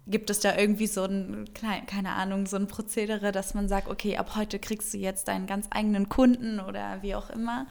gibt 0.07 0.29
es 0.29 0.39
da 0.39 0.57
irgendwie 0.57 0.88
so 0.88 1.03
ein, 1.03 1.50
keine 1.86 2.12
Ahnung, 2.12 2.46
so 2.46 2.55
ein 2.55 2.67
Prozedere, 2.67 3.34
dass 3.34 3.53
man 3.53 3.67
sagt, 3.67 3.89
okay, 3.89 4.15
ab 4.15 4.38
heute 4.38 4.57
kriegst 4.57 4.93
du 4.93 4.98
jetzt 4.98 5.27
deinen 5.27 5.48
ganz 5.48 5.67
eigenen 5.69 6.07
Kunden 6.07 6.62
oder 6.62 7.01
wie 7.01 7.13
auch 7.13 7.29
immer? 7.29 7.67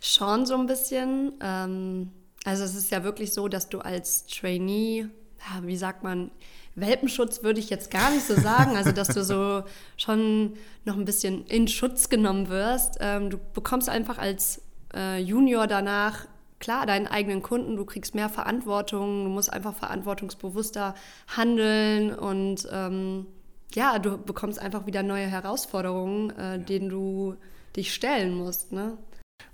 Schon 0.00 0.46
so 0.46 0.56
ein 0.56 0.66
bisschen. 0.66 1.32
Ähm, 1.40 2.10
also 2.44 2.64
es 2.64 2.74
ist 2.74 2.90
ja 2.90 3.04
wirklich 3.04 3.32
so, 3.32 3.46
dass 3.46 3.68
du 3.68 3.78
als 3.78 4.26
Trainee, 4.26 5.06
wie 5.62 5.76
sagt 5.76 6.02
man, 6.02 6.32
Welpenschutz 6.76 7.42
würde 7.42 7.58
ich 7.58 7.70
jetzt 7.70 7.90
gar 7.90 8.10
nicht 8.10 8.26
so 8.26 8.34
sagen, 8.34 8.76
also 8.76 8.92
dass 8.92 9.08
du 9.08 9.24
so 9.24 9.64
schon 9.96 10.54
noch 10.84 10.96
ein 10.96 11.04
bisschen 11.04 11.44
in 11.46 11.66
Schutz 11.68 12.08
genommen 12.08 12.48
wirst. 12.48 12.98
Ähm, 13.00 13.30
du 13.30 13.38
bekommst 13.54 13.88
einfach 13.88 14.18
als 14.18 14.62
äh, 14.94 15.18
Junior 15.18 15.66
danach 15.66 16.26
klar 16.58 16.86
deinen 16.86 17.06
eigenen 17.06 17.42
Kunden, 17.42 17.76
du 17.76 17.84
kriegst 17.84 18.14
mehr 18.14 18.28
Verantwortung, 18.28 19.24
du 19.24 19.30
musst 19.30 19.52
einfach 19.52 19.74
verantwortungsbewusster 19.74 20.94
handeln 21.36 22.14
und 22.14 22.66
ähm, 22.70 23.26
ja, 23.74 23.98
du 23.98 24.16
bekommst 24.16 24.60
einfach 24.60 24.86
wieder 24.86 25.02
neue 25.02 25.26
Herausforderungen, 25.26 26.30
äh, 26.30 26.58
denen 26.58 26.88
du 26.88 27.36
dich 27.74 27.92
stellen 27.92 28.34
musst. 28.34 28.72
Ne? 28.72 28.96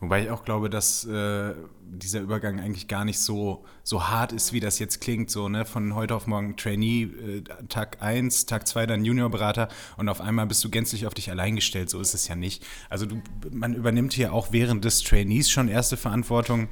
Wobei 0.02 0.24
ich 0.24 0.30
auch 0.30 0.44
glaube, 0.44 0.68
dass 0.68 1.04
äh, 1.04 1.54
dieser 1.80 2.20
Übergang 2.20 2.58
eigentlich 2.58 2.88
gar 2.88 3.04
nicht 3.04 3.20
so, 3.20 3.64
so 3.84 4.08
hart 4.08 4.32
ist, 4.32 4.52
wie 4.52 4.58
das 4.58 4.80
jetzt 4.80 5.00
klingt. 5.00 5.30
So, 5.30 5.48
ne? 5.48 5.64
Von 5.64 5.94
heute 5.94 6.16
auf 6.16 6.26
morgen 6.26 6.56
Trainee, 6.56 7.02
äh, 7.04 7.42
Tag 7.68 8.02
1, 8.02 8.46
Tag 8.46 8.66
2 8.66 8.86
dann 8.86 9.04
Juniorberater 9.04 9.68
und 9.96 10.08
auf 10.08 10.20
einmal 10.20 10.46
bist 10.46 10.64
du 10.64 10.70
gänzlich 10.70 11.06
auf 11.06 11.14
dich 11.14 11.30
allein 11.30 11.54
gestellt. 11.54 11.88
So 11.88 12.00
ist 12.00 12.14
es 12.14 12.26
ja 12.26 12.34
nicht. 12.34 12.66
Also 12.90 13.06
du, 13.06 13.22
man 13.52 13.74
übernimmt 13.74 14.12
hier 14.12 14.32
auch 14.32 14.50
während 14.50 14.84
des 14.84 15.02
Trainees 15.02 15.50
schon 15.50 15.68
erste 15.68 15.96
Verantwortung. 15.96 16.68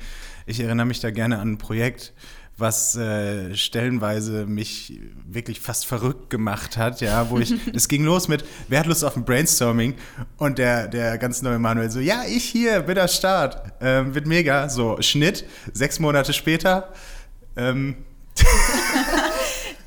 Ich 0.47 0.59
erinnere 0.59 0.87
mich 0.87 0.99
da 0.99 1.13
gerne 1.13 1.39
an 1.39 1.53
ein 1.53 1.59
Projekt, 1.59 2.13
was 2.61 2.97
äh, 2.97 3.55
stellenweise 3.57 4.47
mich 4.47 5.01
wirklich 5.27 5.61
fast 5.61 5.87
verrückt 5.87 6.31
gemacht 6.31 6.77
hat, 6.77 7.01
ja, 7.01 7.31
wo 7.31 7.39
ich, 7.39 7.55
es 7.75 7.89
ging 7.89 8.05
los 8.05 8.29
mit, 8.29 8.45
wer 8.69 8.81
hat 8.81 8.87
Lust 8.87 9.05
auf 9.05 9.17
ein 9.17 9.25
Brainstorming? 9.25 9.95
Und 10.37 10.59
der, 10.59 10.89
der 10.89 11.19
ganz 11.19 11.43
neue 11.43 11.59
Manuel 11.59 11.91
so, 11.91 12.01
ja, 12.01 12.23
ich 12.29 12.45
hier, 12.45 12.81
bin 12.81 12.99
am 12.99 13.09
Start, 13.09 13.73
ähm, 13.81 14.15
wird 14.15 14.27
mega, 14.27 14.69
so, 14.69 15.01
Schnitt, 15.01 15.45
sechs 15.73 15.99
Monate 15.99 16.33
später, 16.33 16.93
ähm, 17.57 17.97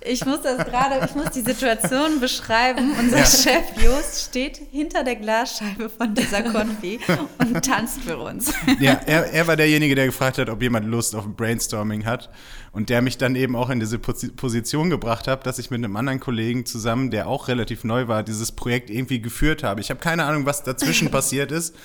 Ich 0.06 0.26
muss 0.26 0.42
das 0.42 0.58
gerade, 0.66 1.06
ich 1.06 1.16
muss 1.16 1.32
die 1.32 1.42
Situation 1.42 2.20
beschreiben. 2.20 2.94
Unser 3.00 3.20
ja. 3.20 3.26
Chef 3.26 3.64
Jost 3.82 4.30
steht 4.30 4.62
hinter 4.72 5.04
der 5.04 5.16
Glasscheibe 5.16 5.90
von 5.90 6.14
dieser 6.14 6.44
Konfi 6.44 7.00
und 7.40 7.64
tanzt 7.64 8.02
für 8.02 8.18
uns. 8.18 8.54
Ja, 8.80 9.00
er, 9.06 9.32
er 9.32 9.48
war 9.48 9.56
derjenige, 9.56 9.96
der 9.96 10.08
gefragt 10.08 10.38
hat, 10.38 10.50
ob 10.50 10.62
jemand 10.62 10.88
Lust 10.88 11.16
auf 11.16 11.26
ein 11.26 11.36
Brainstorming 11.36 12.06
hat 12.06 12.30
und 12.72 12.90
der 12.90 13.02
mich 13.02 13.18
dann 13.18 13.36
eben 13.36 13.56
auch 13.56 13.70
in 13.70 13.80
diese 13.80 14.00
Position 14.00 14.90
gebracht 14.90 15.28
hat, 15.28 15.46
dass 15.46 15.60
ich 15.60 15.72
mit 15.72 15.78
einem 15.78 15.96
anderen 15.96 16.20
Kollegen 16.20 16.66
zusammen, 16.66 17.12
der 17.12 17.28
auch 17.28 17.48
relativ 17.48 17.84
neu 17.84 18.08
war, 18.08 18.24
dieses 18.24 18.52
Projekt 18.52 18.90
irgendwie 18.90 19.22
geführt 19.22 19.64
habe. 19.64 19.80
Ich 19.80 19.90
habe 19.90 20.00
keine 20.00 20.26
Ahnung, 20.26 20.46
was 20.46 20.64
dazwischen 20.64 21.12
passiert 21.12 21.52
ist, 21.52 21.76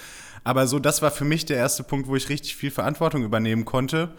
aber 0.44 0.66
so, 0.66 0.78
das 0.78 1.02
war 1.02 1.10
für 1.10 1.24
mich 1.24 1.46
der 1.46 1.58
erste 1.58 1.82
Punkt, 1.82 2.08
wo 2.08 2.16
ich 2.16 2.28
richtig 2.28 2.56
viel 2.56 2.70
Verantwortung 2.70 3.22
übernehmen 3.22 3.64
konnte, 3.64 4.14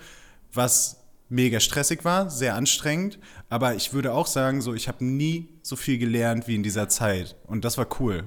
was 0.54 0.99
mega 1.30 1.60
stressig 1.60 2.04
war, 2.04 2.30
sehr 2.30 2.56
anstrengend, 2.56 3.20
aber 3.50 3.76
ich 3.76 3.94
würde 3.94 4.14
auch 4.14 4.28
sagen, 4.28 4.62
so 4.62 4.74
ich 4.74 4.88
habe 4.88 5.06
nie 5.06 5.50
so 5.62 5.76
viel 5.76 5.98
gelernt 5.98 6.48
wie 6.48 6.56
in 6.56 6.64
dieser 6.64 6.90
Zeit 6.90 7.36
und 7.48 7.64
das 7.64 7.78
war 7.78 7.88
cool. 8.00 8.26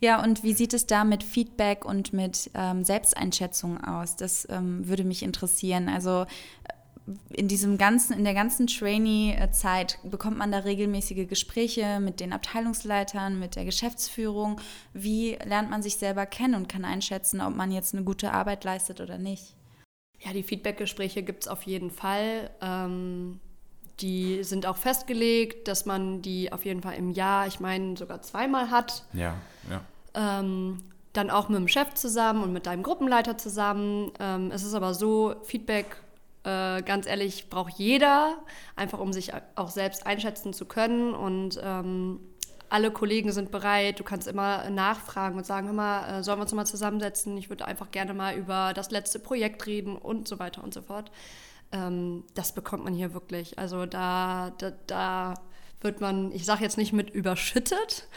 Ja, 0.00 0.22
und 0.22 0.44
wie 0.44 0.52
sieht 0.52 0.74
es 0.74 0.86
da 0.86 1.04
mit 1.04 1.24
Feedback 1.24 1.84
und 1.84 2.12
mit 2.12 2.50
ähm, 2.54 2.84
Selbsteinschätzung 2.84 3.82
aus? 3.82 4.16
Das 4.16 4.46
ähm, 4.48 4.86
würde 4.86 5.04
mich 5.04 5.22
interessieren. 5.22 5.88
Also 5.88 6.22
äh, 7.04 7.14
in 7.30 7.48
diesem 7.48 7.78
ganzen, 7.78 8.16
in 8.16 8.24
der 8.24 8.34
ganzen 8.34 8.68
Trainee-Zeit 8.68 9.98
bekommt 10.04 10.38
man 10.38 10.52
da 10.52 10.58
regelmäßige 10.58 11.26
Gespräche 11.26 11.98
mit 12.00 12.20
den 12.20 12.32
Abteilungsleitern, 12.32 13.40
mit 13.40 13.56
der 13.56 13.64
Geschäftsführung. 13.64 14.60
Wie 14.92 15.36
lernt 15.44 15.70
man 15.70 15.82
sich 15.82 15.96
selber 15.96 16.26
kennen 16.26 16.54
und 16.54 16.68
kann 16.68 16.84
einschätzen, 16.84 17.40
ob 17.40 17.56
man 17.56 17.72
jetzt 17.72 17.94
eine 17.94 18.04
gute 18.04 18.32
Arbeit 18.32 18.62
leistet 18.62 19.00
oder 19.00 19.18
nicht? 19.18 19.57
Ja, 20.20 20.32
die 20.32 20.42
Feedbackgespräche 20.42 21.22
gibt 21.22 21.44
es 21.44 21.48
auf 21.48 21.62
jeden 21.62 21.90
Fall. 21.90 22.50
Ähm, 22.60 23.40
die 24.00 24.44
sind 24.44 24.66
auch 24.66 24.76
festgelegt, 24.76 25.68
dass 25.68 25.86
man 25.86 26.22
die 26.22 26.52
auf 26.52 26.64
jeden 26.64 26.82
Fall 26.82 26.94
im 26.94 27.10
Jahr, 27.10 27.46
ich 27.46 27.60
meine, 27.60 27.96
sogar 27.96 28.22
zweimal 28.22 28.70
hat. 28.70 29.04
Ja, 29.12 29.34
ja. 29.70 29.80
Ähm, 30.14 30.82
dann 31.12 31.30
auch 31.30 31.48
mit 31.48 31.58
dem 31.58 31.68
Chef 31.68 31.94
zusammen 31.94 32.42
und 32.42 32.52
mit 32.52 32.66
deinem 32.66 32.82
Gruppenleiter 32.82 33.38
zusammen. 33.38 34.12
Ähm, 34.20 34.50
es 34.52 34.62
ist 34.62 34.74
aber 34.74 34.94
so, 34.94 35.34
Feedback, 35.44 35.96
äh, 36.44 36.82
ganz 36.82 37.06
ehrlich, 37.06 37.48
braucht 37.50 37.74
jeder, 37.78 38.38
einfach 38.76 39.00
um 39.00 39.12
sich 39.12 39.32
auch 39.56 39.70
selbst 39.70 40.06
einschätzen 40.06 40.52
zu 40.52 40.64
können. 40.64 41.14
Und 41.14 41.58
ähm, 41.62 42.20
alle 42.70 42.90
Kollegen 42.90 43.32
sind 43.32 43.50
bereit. 43.50 43.98
Du 43.98 44.04
kannst 44.04 44.28
immer 44.28 44.68
nachfragen 44.70 45.36
und 45.36 45.46
sagen, 45.46 45.74
mal, 45.74 46.20
äh, 46.20 46.22
sollen 46.22 46.38
wir 46.38 46.42
uns 46.42 46.52
mal 46.52 46.66
zusammensetzen? 46.66 47.36
Ich 47.36 47.48
würde 47.48 47.64
einfach 47.66 47.90
gerne 47.90 48.14
mal 48.14 48.36
über 48.36 48.72
das 48.74 48.90
letzte 48.90 49.18
Projekt 49.18 49.66
reden 49.66 49.96
und 49.96 50.28
so 50.28 50.38
weiter 50.38 50.62
und 50.62 50.74
so 50.74 50.82
fort. 50.82 51.10
Ähm, 51.72 52.24
das 52.34 52.52
bekommt 52.52 52.84
man 52.84 52.94
hier 52.94 53.14
wirklich. 53.14 53.58
Also 53.58 53.86
da, 53.86 54.52
da, 54.58 54.72
da 54.86 55.34
wird 55.80 56.00
man, 56.00 56.32
ich 56.32 56.44
sage 56.44 56.62
jetzt 56.62 56.78
nicht 56.78 56.92
mit 56.92 57.10
überschüttet. 57.10 58.08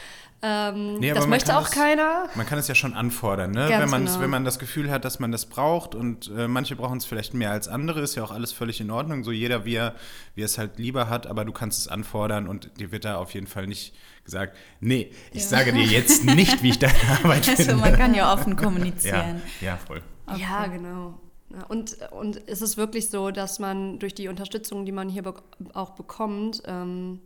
Ähm, 0.44 0.96
nee, 1.00 1.14
das 1.14 1.28
möchte 1.28 1.56
auch 1.56 1.64
das, 1.64 1.72
keiner. 1.72 2.28
Man 2.34 2.48
kann 2.48 2.58
es 2.58 2.68
ja 2.68 2.74
schon 2.74 2.96
anfordern, 2.96 3.52
ne? 3.52 3.70
wenn, 3.70 3.92
genau. 3.92 4.20
wenn 4.20 4.30
man 4.30 4.44
das 4.44 4.58
Gefühl 4.58 4.90
hat, 4.90 5.06
dass 5.06 5.20
man 5.20 5.32
das 5.32 5.46
braucht 5.46 5.94
und 5.94 6.32
äh, 6.36 6.48
manche 6.48 6.76
brauchen 6.76 6.98
es 6.98 7.06
vielleicht 7.06 7.36
mehr 7.36 7.52
als 7.52 7.68
andere, 7.68 8.02
ist 8.02 8.16
ja 8.16 8.24
auch 8.24 8.32
alles 8.32 8.52
völlig 8.52 8.82
in 8.82 8.90
Ordnung. 8.90 9.24
So 9.24 9.32
jeder, 9.32 9.66
wie 9.66 9.76
er, 9.76 9.94
wie 10.34 10.42
er 10.42 10.46
es 10.46 10.58
halt 10.58 10.80
lieber 10.80 11.10
hat, 11.10 11.28
aber 11.28 11.46
du 11.46 11.52
kannst 11.52 11.80
es 11.80 11.88
anfordern 11.88 12.48
und 12.48 12.72
dir 12.80 12.92
wird 12.92 13.06
da 13.06 13.18
auf 13.18 13.36
jeden 13.36 13.46
Fall 13.46 13.68
nicht 13.68 13.94
gesagt, 14.26 14.58
nee, 14.80 15.12
ich 15.32 15.44
ja. 15.44 15.48
sage 15.48 15.74
dir 15.74 15.84
jetzt 15.84 16.26
nicht, 16.36 16.64
wie 16.64 16.70
ich 16.70 16.80
deine 16.80 16.96
Arbeit 17.20 17.48
also, 17.48 17.64
finde. 17.64 17.76
Man 17.76 17.96
kann 17.96 18.16
ja 18.16 18.34
offen 18.34 18.56
kommunizieren. 18.56 19.44
Ja, 19.62 19.68
ja 19.68 19.78
voll. 19.78 20.02
Okay. 20.26 20.42
Ja, 20.42 20.66
genau. 20.68 21.20
Und, 21.68 21.98
und 22.12 22.42
es 22.48 22.62
ist 22.62 22.78
wirklich 22.78 23.10
so, 23.10 23.30
dass 23.30 23.60
man 23.60 24.00
durch 24.00 24.16
die 24.16 24.28
Unterstützung, 24.28 24.86
die 24.86 24.92
man 24.92 25.10
hier 25.10 25.24
be 25.24 25.36
auch 25.74 25.92
bekommt, 25.92 26.64
ähm, 26.66 27.20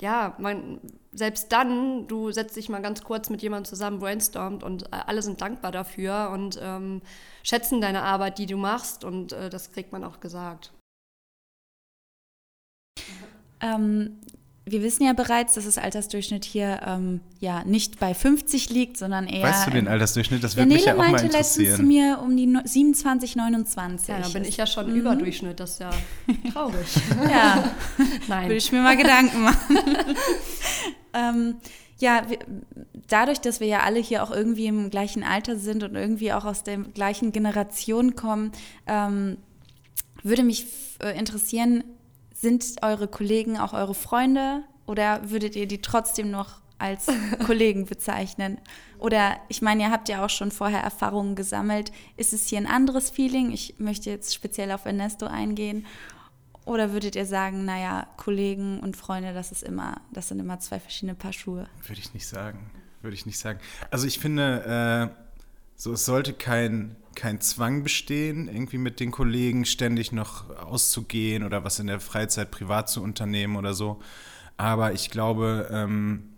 ja, 0.00 0.34
man, 0.38 0.80
selbst 1.12 1.52
dann, 1.52 2.06
du 2.06 2.30
setzt 2.30 2.56
dich 2.56 2.68
mal 2.68 2.82
ganz 2.82 3.02
kurz 3.02 3.30
mit 3.30 3.42
jemandem 3.42 3.64
zusammen, 3.64 3.98
brainstormt 3.98 4.62
und 4.62 4.84
äh, 4.84 4.96
alle 5.06 5.22
sind 5.22 5.40
dankbar 5.40 5.72
dafür 5.72 6.30
und 6.32 6.58
ähm, 6.62 7.02
schätzen 7.42 7.80
deine 7.80 8.02
Arbeit, 8.02 8.38
die 8.38 8.46
du 8.46 8.56
machst 8.56 9.04
und 9.04 9.32
äh, 9.32 9.50
das 9.50 9.72
kriegt 9.72 9.92
man 9.92 10.04
auch 10.04 10.20
gesagt. 10.20 10.72
Ähm, 13.60 14.20
wir 14.70 14.82
wissen 14.82 15.04
ja 15.04 15.12
bereits, 15.12 15.54
dass 15.54 15.64
das 15.64 15.78
Altersdurchschnitt 15.78 16.44
hier 16.44 16.80
ähm, 16.86 17.20
ja 17.40 17.64
nicht 17.64 17.98
bei 18.00 18.14
50 18.14 18.70
liegt, 18.70 18.96
sondern 18.96 19.26
eher. 19.26 19.42
Weißt 19.42 19.66
du 19.66 19.70
den 19.70 19.88
Altersdurchschnitt? 19.88 20.42
Das 20.42 20.56
würde 20.56 20.72
mich 20.72 20.84
ja 20.84 20.94
auch 20.94 20.98
mal 20.98 21.10
interessieren. 21.10 21.32
meinte 21.32 21.38
letztens 21.38 21.76
zu 21.76 21.82
mir 21.82 22.20
um 22.22 22.36
die 22.36 22.58
27, 22.64 23.36
29. 23.36 24.08
Ja, 24.08 24.20
da 24.20 24.28
bin 24.28 24.44
ich 24.44 24.56
ja 24.56 24.66
schon 24.66 24.90
mhm. 24.90 24.96
Überdurchschnitt, 24.96 25.60
das 25.60 25.72
ist 25.72 25.80
ja 25.80 25.90
traurig. 26.52 26.86
ja, 27.30 27.72
nein. 28.28 28.44
Würde 28.44 28.56
ich 28.56 28.72
mir 28.72 28.82
mal 28.82 28.96
Gedanken 28.96 29.42
machen. 29.42 29.78
ähm, 31.14 31.56
ja, 31.98 32.22
wir, 32.28 32.38
dadurch, 33.08 33.40
dass 33.40 33.60
wir 33.60 33.66
ja 33.66 33.80
alle 33.80 34.00
hier 34.00 34.22
auch 34.22 34.30
irgendwie 34.30 34.66
im 34.66 34.90
gleichen 34.90 35.24
Alter 35.24 35.56
sind 35.56 35.82
und 35.82 35.94
irgendwie 35.94 36.32
auch 36.32 36.44
aus 36.44 36.62
der 36.62 36.78
gleichen 36.78 37.32
Generation 37.32 38.14
kommen, 38.14 38.52
ähm, 38.86 39.38
würde 40.22 40.42
mich 40.42 40.66
äh, 41.02 41.18
interessieren, 41.18 41.84
sind 42.40 42.64
eure 42.82 43.08
Kollegen 43.08 43.58
auch 43.58 43.72
eure 43.72 43.94
Freunde 43.94 44.62
oder 44.86 45.30
würdet 45.30 45.56
ihr 45.56 45.66
die 45.66 45.82
trotzdem 45.82 46.30
noch 46.30 46.60
als 46.78 47.06
Kollegen 47.46 47.86
bezeichnen? 47.86 48.58
Oder 48.98 49.38
ich 49.48 49.62
meine, 49.62 49.84
ihr 49.84 49.90
habt 49.90 50.08
ja 50.08 50.24
auch 50.24 50.30
schon 50.30 50.50
vorher 50.50 50.80
Erfahrungen 50.80 51.34
gesammelt. 51.34 51.92
Ist 52.16 52.32
es 52.32 52.46
hier 52.46 52.58
ein 52.58 52.66
anderes 52.66 53.10
Feeling? 53.10 53.50
Ich 53.50 53.74
möchte 53.78 54.10
jetzt 54.10 54.34
speziell 54.34 54.70
auf 54.70 54.86
Ernesto 54.86 55.26
eingehen. 55.26 55.86
Oder 56.64 56.92
würdet 56.92 57.16
ihr 57.16 57.26
sagen, 57.26 57.64
naja, 57.64 58.06
Kollegen 58.16 58.80
und 58.80 58.96
Freunde, 58.96 59.32
das 59.32 59.52
ist 59.52 59.62
immer, 59.62 60.00
das 60.12 60.28
sind 60.28 60.38
immer 60.38 60.60
zwei 60.60 60.78
verschiedene 60.78 61.14
Paar 61.14 61.32
Schuhe? 61.32 61.66
Würde 61.86 62.00
ich 62.00 62.12
nicht 62.12 62.26
sagen. 62.26 62.70
Würde 63.00 63.14
ich 63.14 63.26
nicht 63.26 63.38
sagen. 63.38 63.58
Also 63.90 64.06
ich 64.06 64.18
finde, 64.18 65.10
äh, 65.10 65.24
so 65.76 65.92
es 65.92 66.04
sollte 66.04 66.34
kein, 66.34 66.96
kein 67.18 67.40
Zwang 67.40 67.82
bestehen, 67.82 68.48
irgendwie 68.48 68.78
mit 68.78 69.00
den 69.00 69.10
Kollegen 69.10 69.64
ständig 69.64 70.12
noch 70.12 70.48
auszugehen 70.56 71.42
oder 71.42 71.64
was 71.64 71.80
in 71.80 71.88
der 71.88 71.98
Freizeit 71.98 72.52
privat 72.52 72.88
zu 72.88 73.02
unternehmen 73.02 73.56
oder 73.56 73.74
so. 73.74 74.00
Aber 74.56 74.92
ich 74.92 75.10
glaube, 75.10 75.68
ähm, 75.72 76.30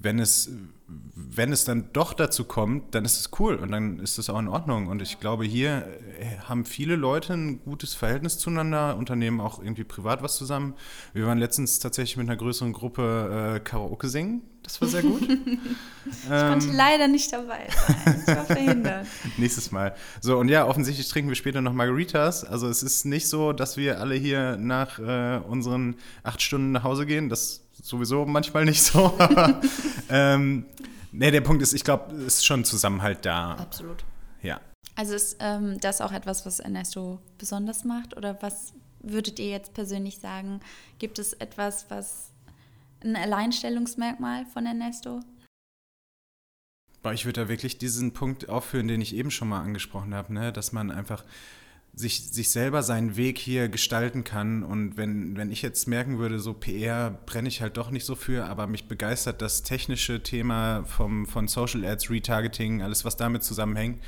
wenn 0.00 0.20
es, 0.20 0.50
wenn 0.86 1.52
es 1.52 1.64
dann 1.64 1.92
doch 1.92 2.14
dazu 2.14 2.44
kommt, 2.44 2.94
dann 2.94 3.04
ist 3.04 3.18
es 3.18 3.30
cool 3.40 3.56
und 3.56 3.72
dann 3.72 3.98
ist 3.98 4.18
es 4.18 4.30
auch 4.30 4.38
in 4.38 4.48
Ordnung. 4.48 4.86
Und 4.86 5.02
ich 5.02 5.18
glaube, 5.18 5.44
hier 5.44 5.86
äh, 6.18 6.38
haben 6.44 6.64
viele 6.64 6.94
Leute 6.94 7.34
ein 7.34 7.60
gutes 7.64 7.94
Verhältnis 7.94 8.38
zueinander, 8.38 8.96
unternehmen 8.96 9.40
auch 9.40 9.60
irgendwie 9.60 9.84
privat 9.84 10.22
was 10.22 10.36
zusammen. 10.36 10.74
Wir 11.14 11.26
waren 11.26 11.38
letztens 11.38 11.80
tatsächlich 11.80 12.16
mit 12.16 12.28
einer 12.28 12.36
größeren 12.36 12.72
Gruppe 12.72 13.56
äh, 13.56 13.60
Karaoke 13.60 14.08
singen. 14.08 14.42
Das 14.62 14.80
war 14.80 14.88
sehr 14.88 15.02
gut. 15.02 15.22
ich 15.22 16.30
ähm, 16.30 16.48
konnte 16.52 16.70
leider 16.72 17.08
nicht 17.08 17.32
dabei 17.32 17.68
sein. 17.70 18.20
Ich 18.20 18.36
war 18.36 18.44
verhindert. 18.44 19.06
Nächstes 19.36 19.72
Mal. 19.72 19.96
So, 20.20 20.38
und 20.38 20.48
ja, 20.48 20.66
offensichtlich 20.66 21.08
trinken 21.08 21.28
wir 21.28 21.36
später 21.36 21.60
noch 21.60 21.72
Margaritas. 21.72 22.44
Also 22.44 22.68
es 22.68 22.82
ist 22.82 23.04
nicht 23.04 23.28
so, 23.28 23.52
dass 23.52 23.76
wir 23.76 24.00
alle 24.00 24.14
hier 24.14 24.56
nach 24.58 24.98
äh, 24.98 25.40
unseren 25.48 25.96
acht 26.22 26.42
Stunden 26.42 26.72
nach 26.72 26.84
Hause 26.84 27.06
gehen. 27.06 27.28
Das 27.28 27.67
sowieso 27.82 28.24
manchmal 28.26 28.64
nicht 28.64 28.82
so. 28.82 29.14
Aber 29.18 29.60
ähm, 30.08 30.66
nee, 31.12 31.30
der 31.30 31.40
Punkt 31.40 31.62
ist, 31.62 31.72
ich 31.72 31.84
glaube, 31.84 32.14
es 32.14 32.38
ist 32.38 32.46
schon 32.46 32.64
Zusammenhalt 32.64 33.24
da. 33.24 33.54
Absolut. 33.54 34.04
Ja. 34.42 34.60
Also 34.94 35.14
ist 35.14 35.36
ähm, 35.40 35.78
das 35.80 36.00
auch 36.00 36.12
etwas, 36.12 36.44
was 36.46 36.60
Ernesto 36.60 37.20
besonders 37.38 37.84
macht? 37.84 38.16
Oder 38.16 38.40
was 38.42 38.72
würdet 39.00 39.38
ihr 39.38 39.50
jetzt 39.50 39.74
persönlich 39.74 40.18
sagen? 40.18 40.60
Gibt 40.98 41.18
es 41.18 41.32
etwas, 41.34 41.86
was 41.88 42.30
ein 43.02 43.16
Alleinstellungsmerkmal 43.16 44.46
von 44.46 44.66
Ernesto? 44.66 45.20
Ich 47.12 47.24
würde 47.24 47.42
da 47.42 47.48
wirklich 47.48 47.78
diesen 47.78 48.12
Punkt 48.12 48.48
aufführen, 48.48 48.88
den 48.88 49.00
ich 49.00 49.14
eben 49.14 49.30
schon 49.30 49.48
mal 49.48 49.62
angesprochen 49.62 50.14
habe, 50.14 50.34
ne? 50.34 50.52
dass 50.52 50.72
man 50.72 50.90
einfach 50.90 51.24
sich, 51.98 52.30
sich 52.30 52.50
selber 52.50 52.82
seinen 52.82 53.16
Weg 53.16 53.38
hier 53.38 53.68
gestalten 53.68 54.22
kann. 54.22 54.62
Und 54.62 54.96
wenn, 54.96 55.36
wenn 55.36 55.50
ich 55.50 55.62
jetzt 55.62 55.88
merken 55.88 56.18
würde, 56.18 56.38
so 56.38 56.54
PR 56.54 57.10
brenne 57.10 57.48
ich 57.48 57.60
halt 57.60 57.76
doch 57.76 57.90
nicht 57.90 58.04
so 58.04 58.14
für, 58.14 58.46
aber 58.46 58.66
mich 58.66 58.86
begeistert 58.86 59.42
das 59.42 59.64
technische 59.64 60.22
Thema 60.22 60.84
vom, 60.84 61.26
von 61.26 61.48
Social 61.48 61.84
Ads, 61.84 62.10
Retargeting, 62.10 62.82
alles, 62.82 63.04
was 63.04 63.16
damit 63.16 63.42
zusammenhängt, 63.42 64.02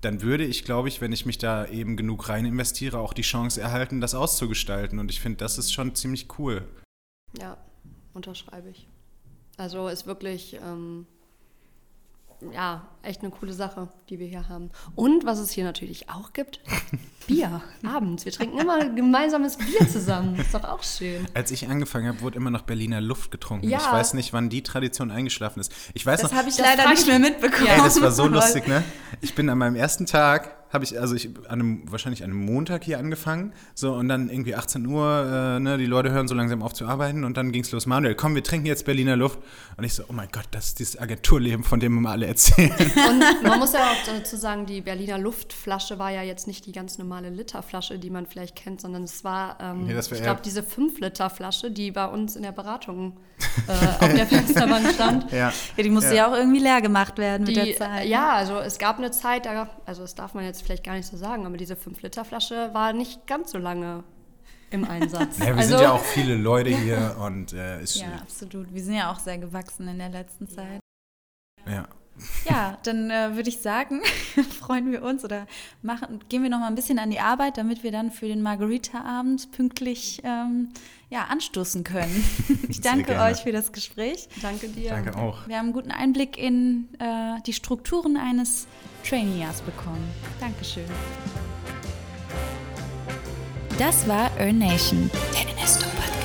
dann 0.00 0.22
würde 0.22 0.44
ich, 0.44 0.64
glaube 0.64 0.88
ich, 0.88 1.00
wenn 1.00 1.12
ich 1.12 1.26
mich 1.26 1.38
da 1.38 1.66
eben 1.66 1.96
genug 1.96 2.28
rein 2.28 2.44
investiere, 2.46 2.98
auch 2.98 3.12
die 3.12 3.22
Chance 3.22 3.60
erhalten, 3.60 4.00
das 4.00 4.14
auszugestalten. 4.14 4.98
Und 4.98 5.10
ich 5.10 5.20
finde, 5.20 5.38
das 5.38 5.58
ist 5.58 5.72
schon 5.72 5.94
ziemlich 5.94 6.38
cool. 6.38 6.66
Ja, 7.38 7.58
unterschreibe 8.14 8.70
ich. 8.70 8.86
Also 9.56 9.88
ist 9.88 10.06
wirklich 10.06 10.58
ähm, 10.62 11.06
ja, 12.52 12.86
echt 13.04 13.22
eine 13.22 13.30
coole 13.30 13.52
Sache, 13.52 13.88
die 14.08 14.18
wir 14.18 14.26
hier 14.26 14.48
haben. 14.48 14.70
Und 14.94 15.24
was 15.24 15.38
es 15.38 15.50
hier 15.50 15.64
natürlich 15.64 16.10
auch 16.10 16.32
gibt, 16.32 16.60
Bier 17.26 17.62
abends. 17.86 18.24
Wir 18.24 18.32
trinken 18.32 18.58
immer 18.58 18.84
gemeinsames 18.90 19.56
Bier 19.56 19.88
zusammen. 19.88 20.36
Ist 20.36 20.54
doch 20.54 20.64
auch 20.64 20.82
schön. 20.82 21.26
Als 21.32 21.50
ich 21.50 21.68
angefangen 21.68 22.08
habe, 22.08 22.20
wurde 22.20 22.36
immer 22.36 22.50
noch 22.50 22.62
Berliner 22.62 23.00
Luft 23.00 23.30
getrunken. 23.30 23.68
Ja. 23.68 23.78
Ich 23.78 23.90
weiß 23.90 24.14
nicht, 24.14 24.32
wann 24.32 24.50
die 24.50 24.62
Tradition 24.62 25.10
eingeschlafen 25.10 25.60
ist. 25.60 25.72
Ich 25.94 26.04
weiß 26.04 26.20
das 26.20 26.34
habe 26.34 26.48
ich 26.48 26.58
leider 26.58 26.88
nicht 26.88 27.06
mehr 27.06 27.18
mitbekommen. 27.18 27.66
Ey, 27.66 27.78
das 27.78 28.00
war 28.00 28.10
so 28.10 28.26
lustig, 28.28 28.66
ne? 28.68 28.84
Ich 29.20 29.34
bin 29.34 29.48
an 29.48 29.58
meinem 29.58 29.76
ersten 29.76 30.06
Tag 30.06 30.64
habe 30.74 30.84
ich, 30.84 31.00
also 31.00 31.14
ich 31.14 31.30
an 31.48 31.60
einem, 31.60 31.82
wahrscheinlich 31.90 32.24
an 32.24 32.30
einem 32.30 32.44
Montag 32.44 32.82
hier 32.82 32.98
angefangen, 32.98 33.52
so 33.74 33.94
und 33.94 34.08
dann 34.08 34.28
irgendwie 34.28 34.56
18 34.56 34.84
Uhr, 34.86 35.56
äh, 35.56 35.60
ne, 35.60 35.78
die 35.78 35.86
Leute 35.86 36.10
hören 36.10 36.26
so 36.26 36.34
langsam 36.34 36.62
auf 36.62 36.74
zu 36.74 36.86
arbeiten 36.86 37.22
und 37.22 37.36
dann 37.36 37.52
ging 37.52 37.62
es 37.62 37.70
los, 37.70 37.86
Manuel, 37.86 38.16
komm, 38.16 38.34
wir 38.34 38.42
trinken 38.42 38.66
jetzt 38.66 38.84
Berliner 38.84 39.16
Luft. 39.16 39.38
Und 39.76 39.84
ich 39.84 39.94
so, 39.94 40.02
oh 40.08 40.12
mein 40.12 40.28
Gott, 40.32 40.48
das 40.50 40.66
ist 40.66 40.80
dieses 40.80 40.98
Agenturleben, 40.98 41.62
von 41.62 41.78
dem 41.78 42.00
wir 42.00 42.10
alle 42.10 42.26
erzählen. 42.26 42.74
Und 42.96 43.42
man 43.42 43.58
muss 43.58 43.72
ja 43.72 43.90
auch 43.90 44.06
dazu 44.06 44.36
sagen, 44.36 44.66
die 44.66 44.80
Berliner 44.80 45.18
Luftflasche 45.18 45.98
war 45.98 46.10
ja 46.10 46.22
jetzt 46.22 46.46
nicht 46.46 46.66
die 46.66 46.72
ganz 46.72 46.98
normale 46.98 47.30
Literflasche, 47.30 47.98
die 47.98 48.10
man 48.10 48.26
vielleicht 48.26 48.56
kennt, 48.56 48.80
sondern 48.80 49.04
es 49.04 49.24
war, 49.24 49.58
ähm, 49.60 49.86
nee, 49.86 49.98
ich 49.98 50.22
glaube, 50.22 50.40
diese 50.44 50.62
5-Liter-Flasche, 50.62 51.70
die 51.70 51.90
bei 51.90 52.06
uns 52.06 52.36
in 52.36 52.42
der 52.42 52.52
Beratung 52.52 53.16
äh, 53.68 53.72
auf 54.04 54.12
der 54.12 54.26
Fensterbank 54.26 54.92
stand. 54.94 55.32
Ja, 55.32 55.52
ja 55.76 55.82
die 55.82 55.90
musste 55.90 56.10
ja. 56.10 56.16
ja. 56.16 56.28
auch 56.28 56.36
irgendwie 56.36 56.60
leer 56.60 56.80
gemacht 56.80 57.18
werden 57.18 57.46
die, 57.46 57.54
mit 57.54 57.66
der 57.66 57.76
Zeit. 57.76 58.06
Ja, 58.06 58.32
also 58.32 58.58
es 58.58 58.78
gab 58.78 58.98
eine 58.98 59.10
Zeit, 59.10 59.46
da, 59.46 59.68
also 59.86 60.02
das 60.02 60.14
darf 60.14 60.34
man 60.34 60.44
jetzt 60.44 60.62
vielleicht 60.62 60.84
gar 60.84 60.94
nicht 60.94 61.06
so 61.06 61.16
sagen, 61.16 61.46
aber 61.46 61.56
diese 61.56 61.74
5-Liter-Flasche 61.74 62.70
war 62.72 62.92
nicht 62.92 63.26
ganz 63.26 63.52
so 63.52 63.58
lange 63.58 64.04
im 64.70 64.84
Einsatz. 64.84 65.38
Ja, 65.44 65.46
wir 65.46 65.56
also, 65.56 65.70
sind 65.70 65.80
ja 65.80 65.92
auch 65.92 66.04
viele 66.04 66.34
Leute 66.34 66.70
hier 66.70 67.16
und 67.20 67.52
äh, 67.52 67.82
ist 67.82 67.96
Ja, 67.96 68.18
absolut. 68.20 68.72
Wir 68.72 68.82
sind 68.82 68.94
ja 68.94 69.10
auch 69.12 69.18
sehr 69.18 69.38
gewachsen 69.38 69.88
in 69.88 69.98
der 69.98 70.10
letzten 70.10 70.48
Zeit. 70.48 70.80
Ja. 71.66 71.86
Ja, 72.48 72.78
dann 72.84 73.10
äh, 73.10 73.34
würde 73.34 73.48
ich 73.48 73.58
sagen, 73.58 74.00
freuen 74.60 74.92
wir 74.92 75.02
uns 75.02 75.24
oder 75.24 75.46
machen, 75.82 76.20
gehen 76.28 76.42
wir 76.42 76.50
noch 76.50 76.60
mal 76.60 76.68
ein 76.68 76.74
bisschen 76.74 76.98
an 76.98 77.10
die 77.10 77.20
Arbeit, 77.20 77.58
damit 77.58 77.82
wir 77.82 77.92
dann 77.92 78.10
für 78.10 78.28
den 78.28 78.42
Margarita-Abend 78.42 79.50
pünktlich 79.52 80.20
ähm, 80.24 80.70
ja, 81.10 81.24
anstoßen 81.24 81.84
können. 81.84 82.24
Ich 82.68 82.80
danke 82.80 83.20
euch 83.20 83.38
für 83.38 83.52
das 83.52 83.72
Gespräch. 83.72 84.28
Danke 84.42 84.68
dir. 84.68 84.90
Danke 84.90 85.16
auch. 85.16 85.46
Wir 85.46 85.56
haben 85.56 85.66
einen 85.66 85.72
guten 85.72 85.90
Einblick 85.90 86.36
in 86.36 86.88
äh, 86.98 87.40
die 87.46 87.52
Strukturen 87.52 88.16
eines 88.16 88.66
Trainee-Jahrs 89.08 89.60
bekommen. 89.62 90.04
Dankeschön. 90.40 90.84
Das 93.78 94.06
war 94.08 94.30
Earn 94.38 94.58
Nation, 94.58 95.10
der 95.32 95.48
Ernesto 95.48 95.86
Podcast. 95.86 96.23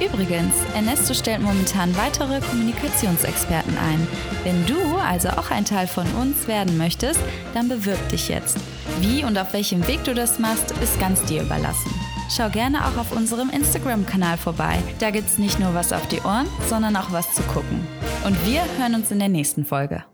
Übrigens, 0.00 0.54
Ernesto 0.74 1.14
stellt 1.14 1.40
momentan 1.40 1.96
weitere 1.96 2.40
Kommunikationsexperten 2.40 3.76
ein. 3.78 4.06
Wenn 4.44 4.66
du 4.66 4.96
also 4.96 5.30
auch 5.30 5.50
ein 5.50 5.64
Teil 5.64 5.86
von 5.86 6.06
uns 6.20 6.46
werden 6.46 6.76
möchtest, 6.76 7.20
dann 7.54 7.68
bewirb 7.68 8.08
dich 8.10 8.28
jetzt. 8.28 8.58
Wie 9.00 9.24
und 9.24 9.38
auf 9.38 9.52
welchem 9.54 9.86
Weg 9.88 10.04
du 10.04 10.14
das 10.14 10.38
machst, 10.38 10.72
ist 10.82 11.00
ganz 11.00 11.24
dir 11.24 11.42
überlassen. 11.42 11.90
Schau 12.28 12.50
gerne 12.50 12.84
auch 12.86 12.98
auf 12.98 13.12
unserem 13.12 13.50
Instagram-Kanal 13.50 14.36
vorbei. 14.36 14.78
Da 14.98 15.10
gibt's 15.10 15.38
nicht 15.38 15.58
nur 15.60 15.74
was 15.74 15.92
auf 15.92 16.06
die 16.08 16.20
Ohren, 16.20 16.46
sondern 16.68 16.96
auch 16.96 17.12
was 17.12 17.32
zu 17.32 17.42
gucken. 17.44 17.86
Und 18.24 18.36
wir 18.46 18.62
hören 18.78 18.96
uns 18.96 19.10
in 19.10 19.18
der 19.18 19.28
nächsten 19.28 19.64
Folge. 19.64 20.04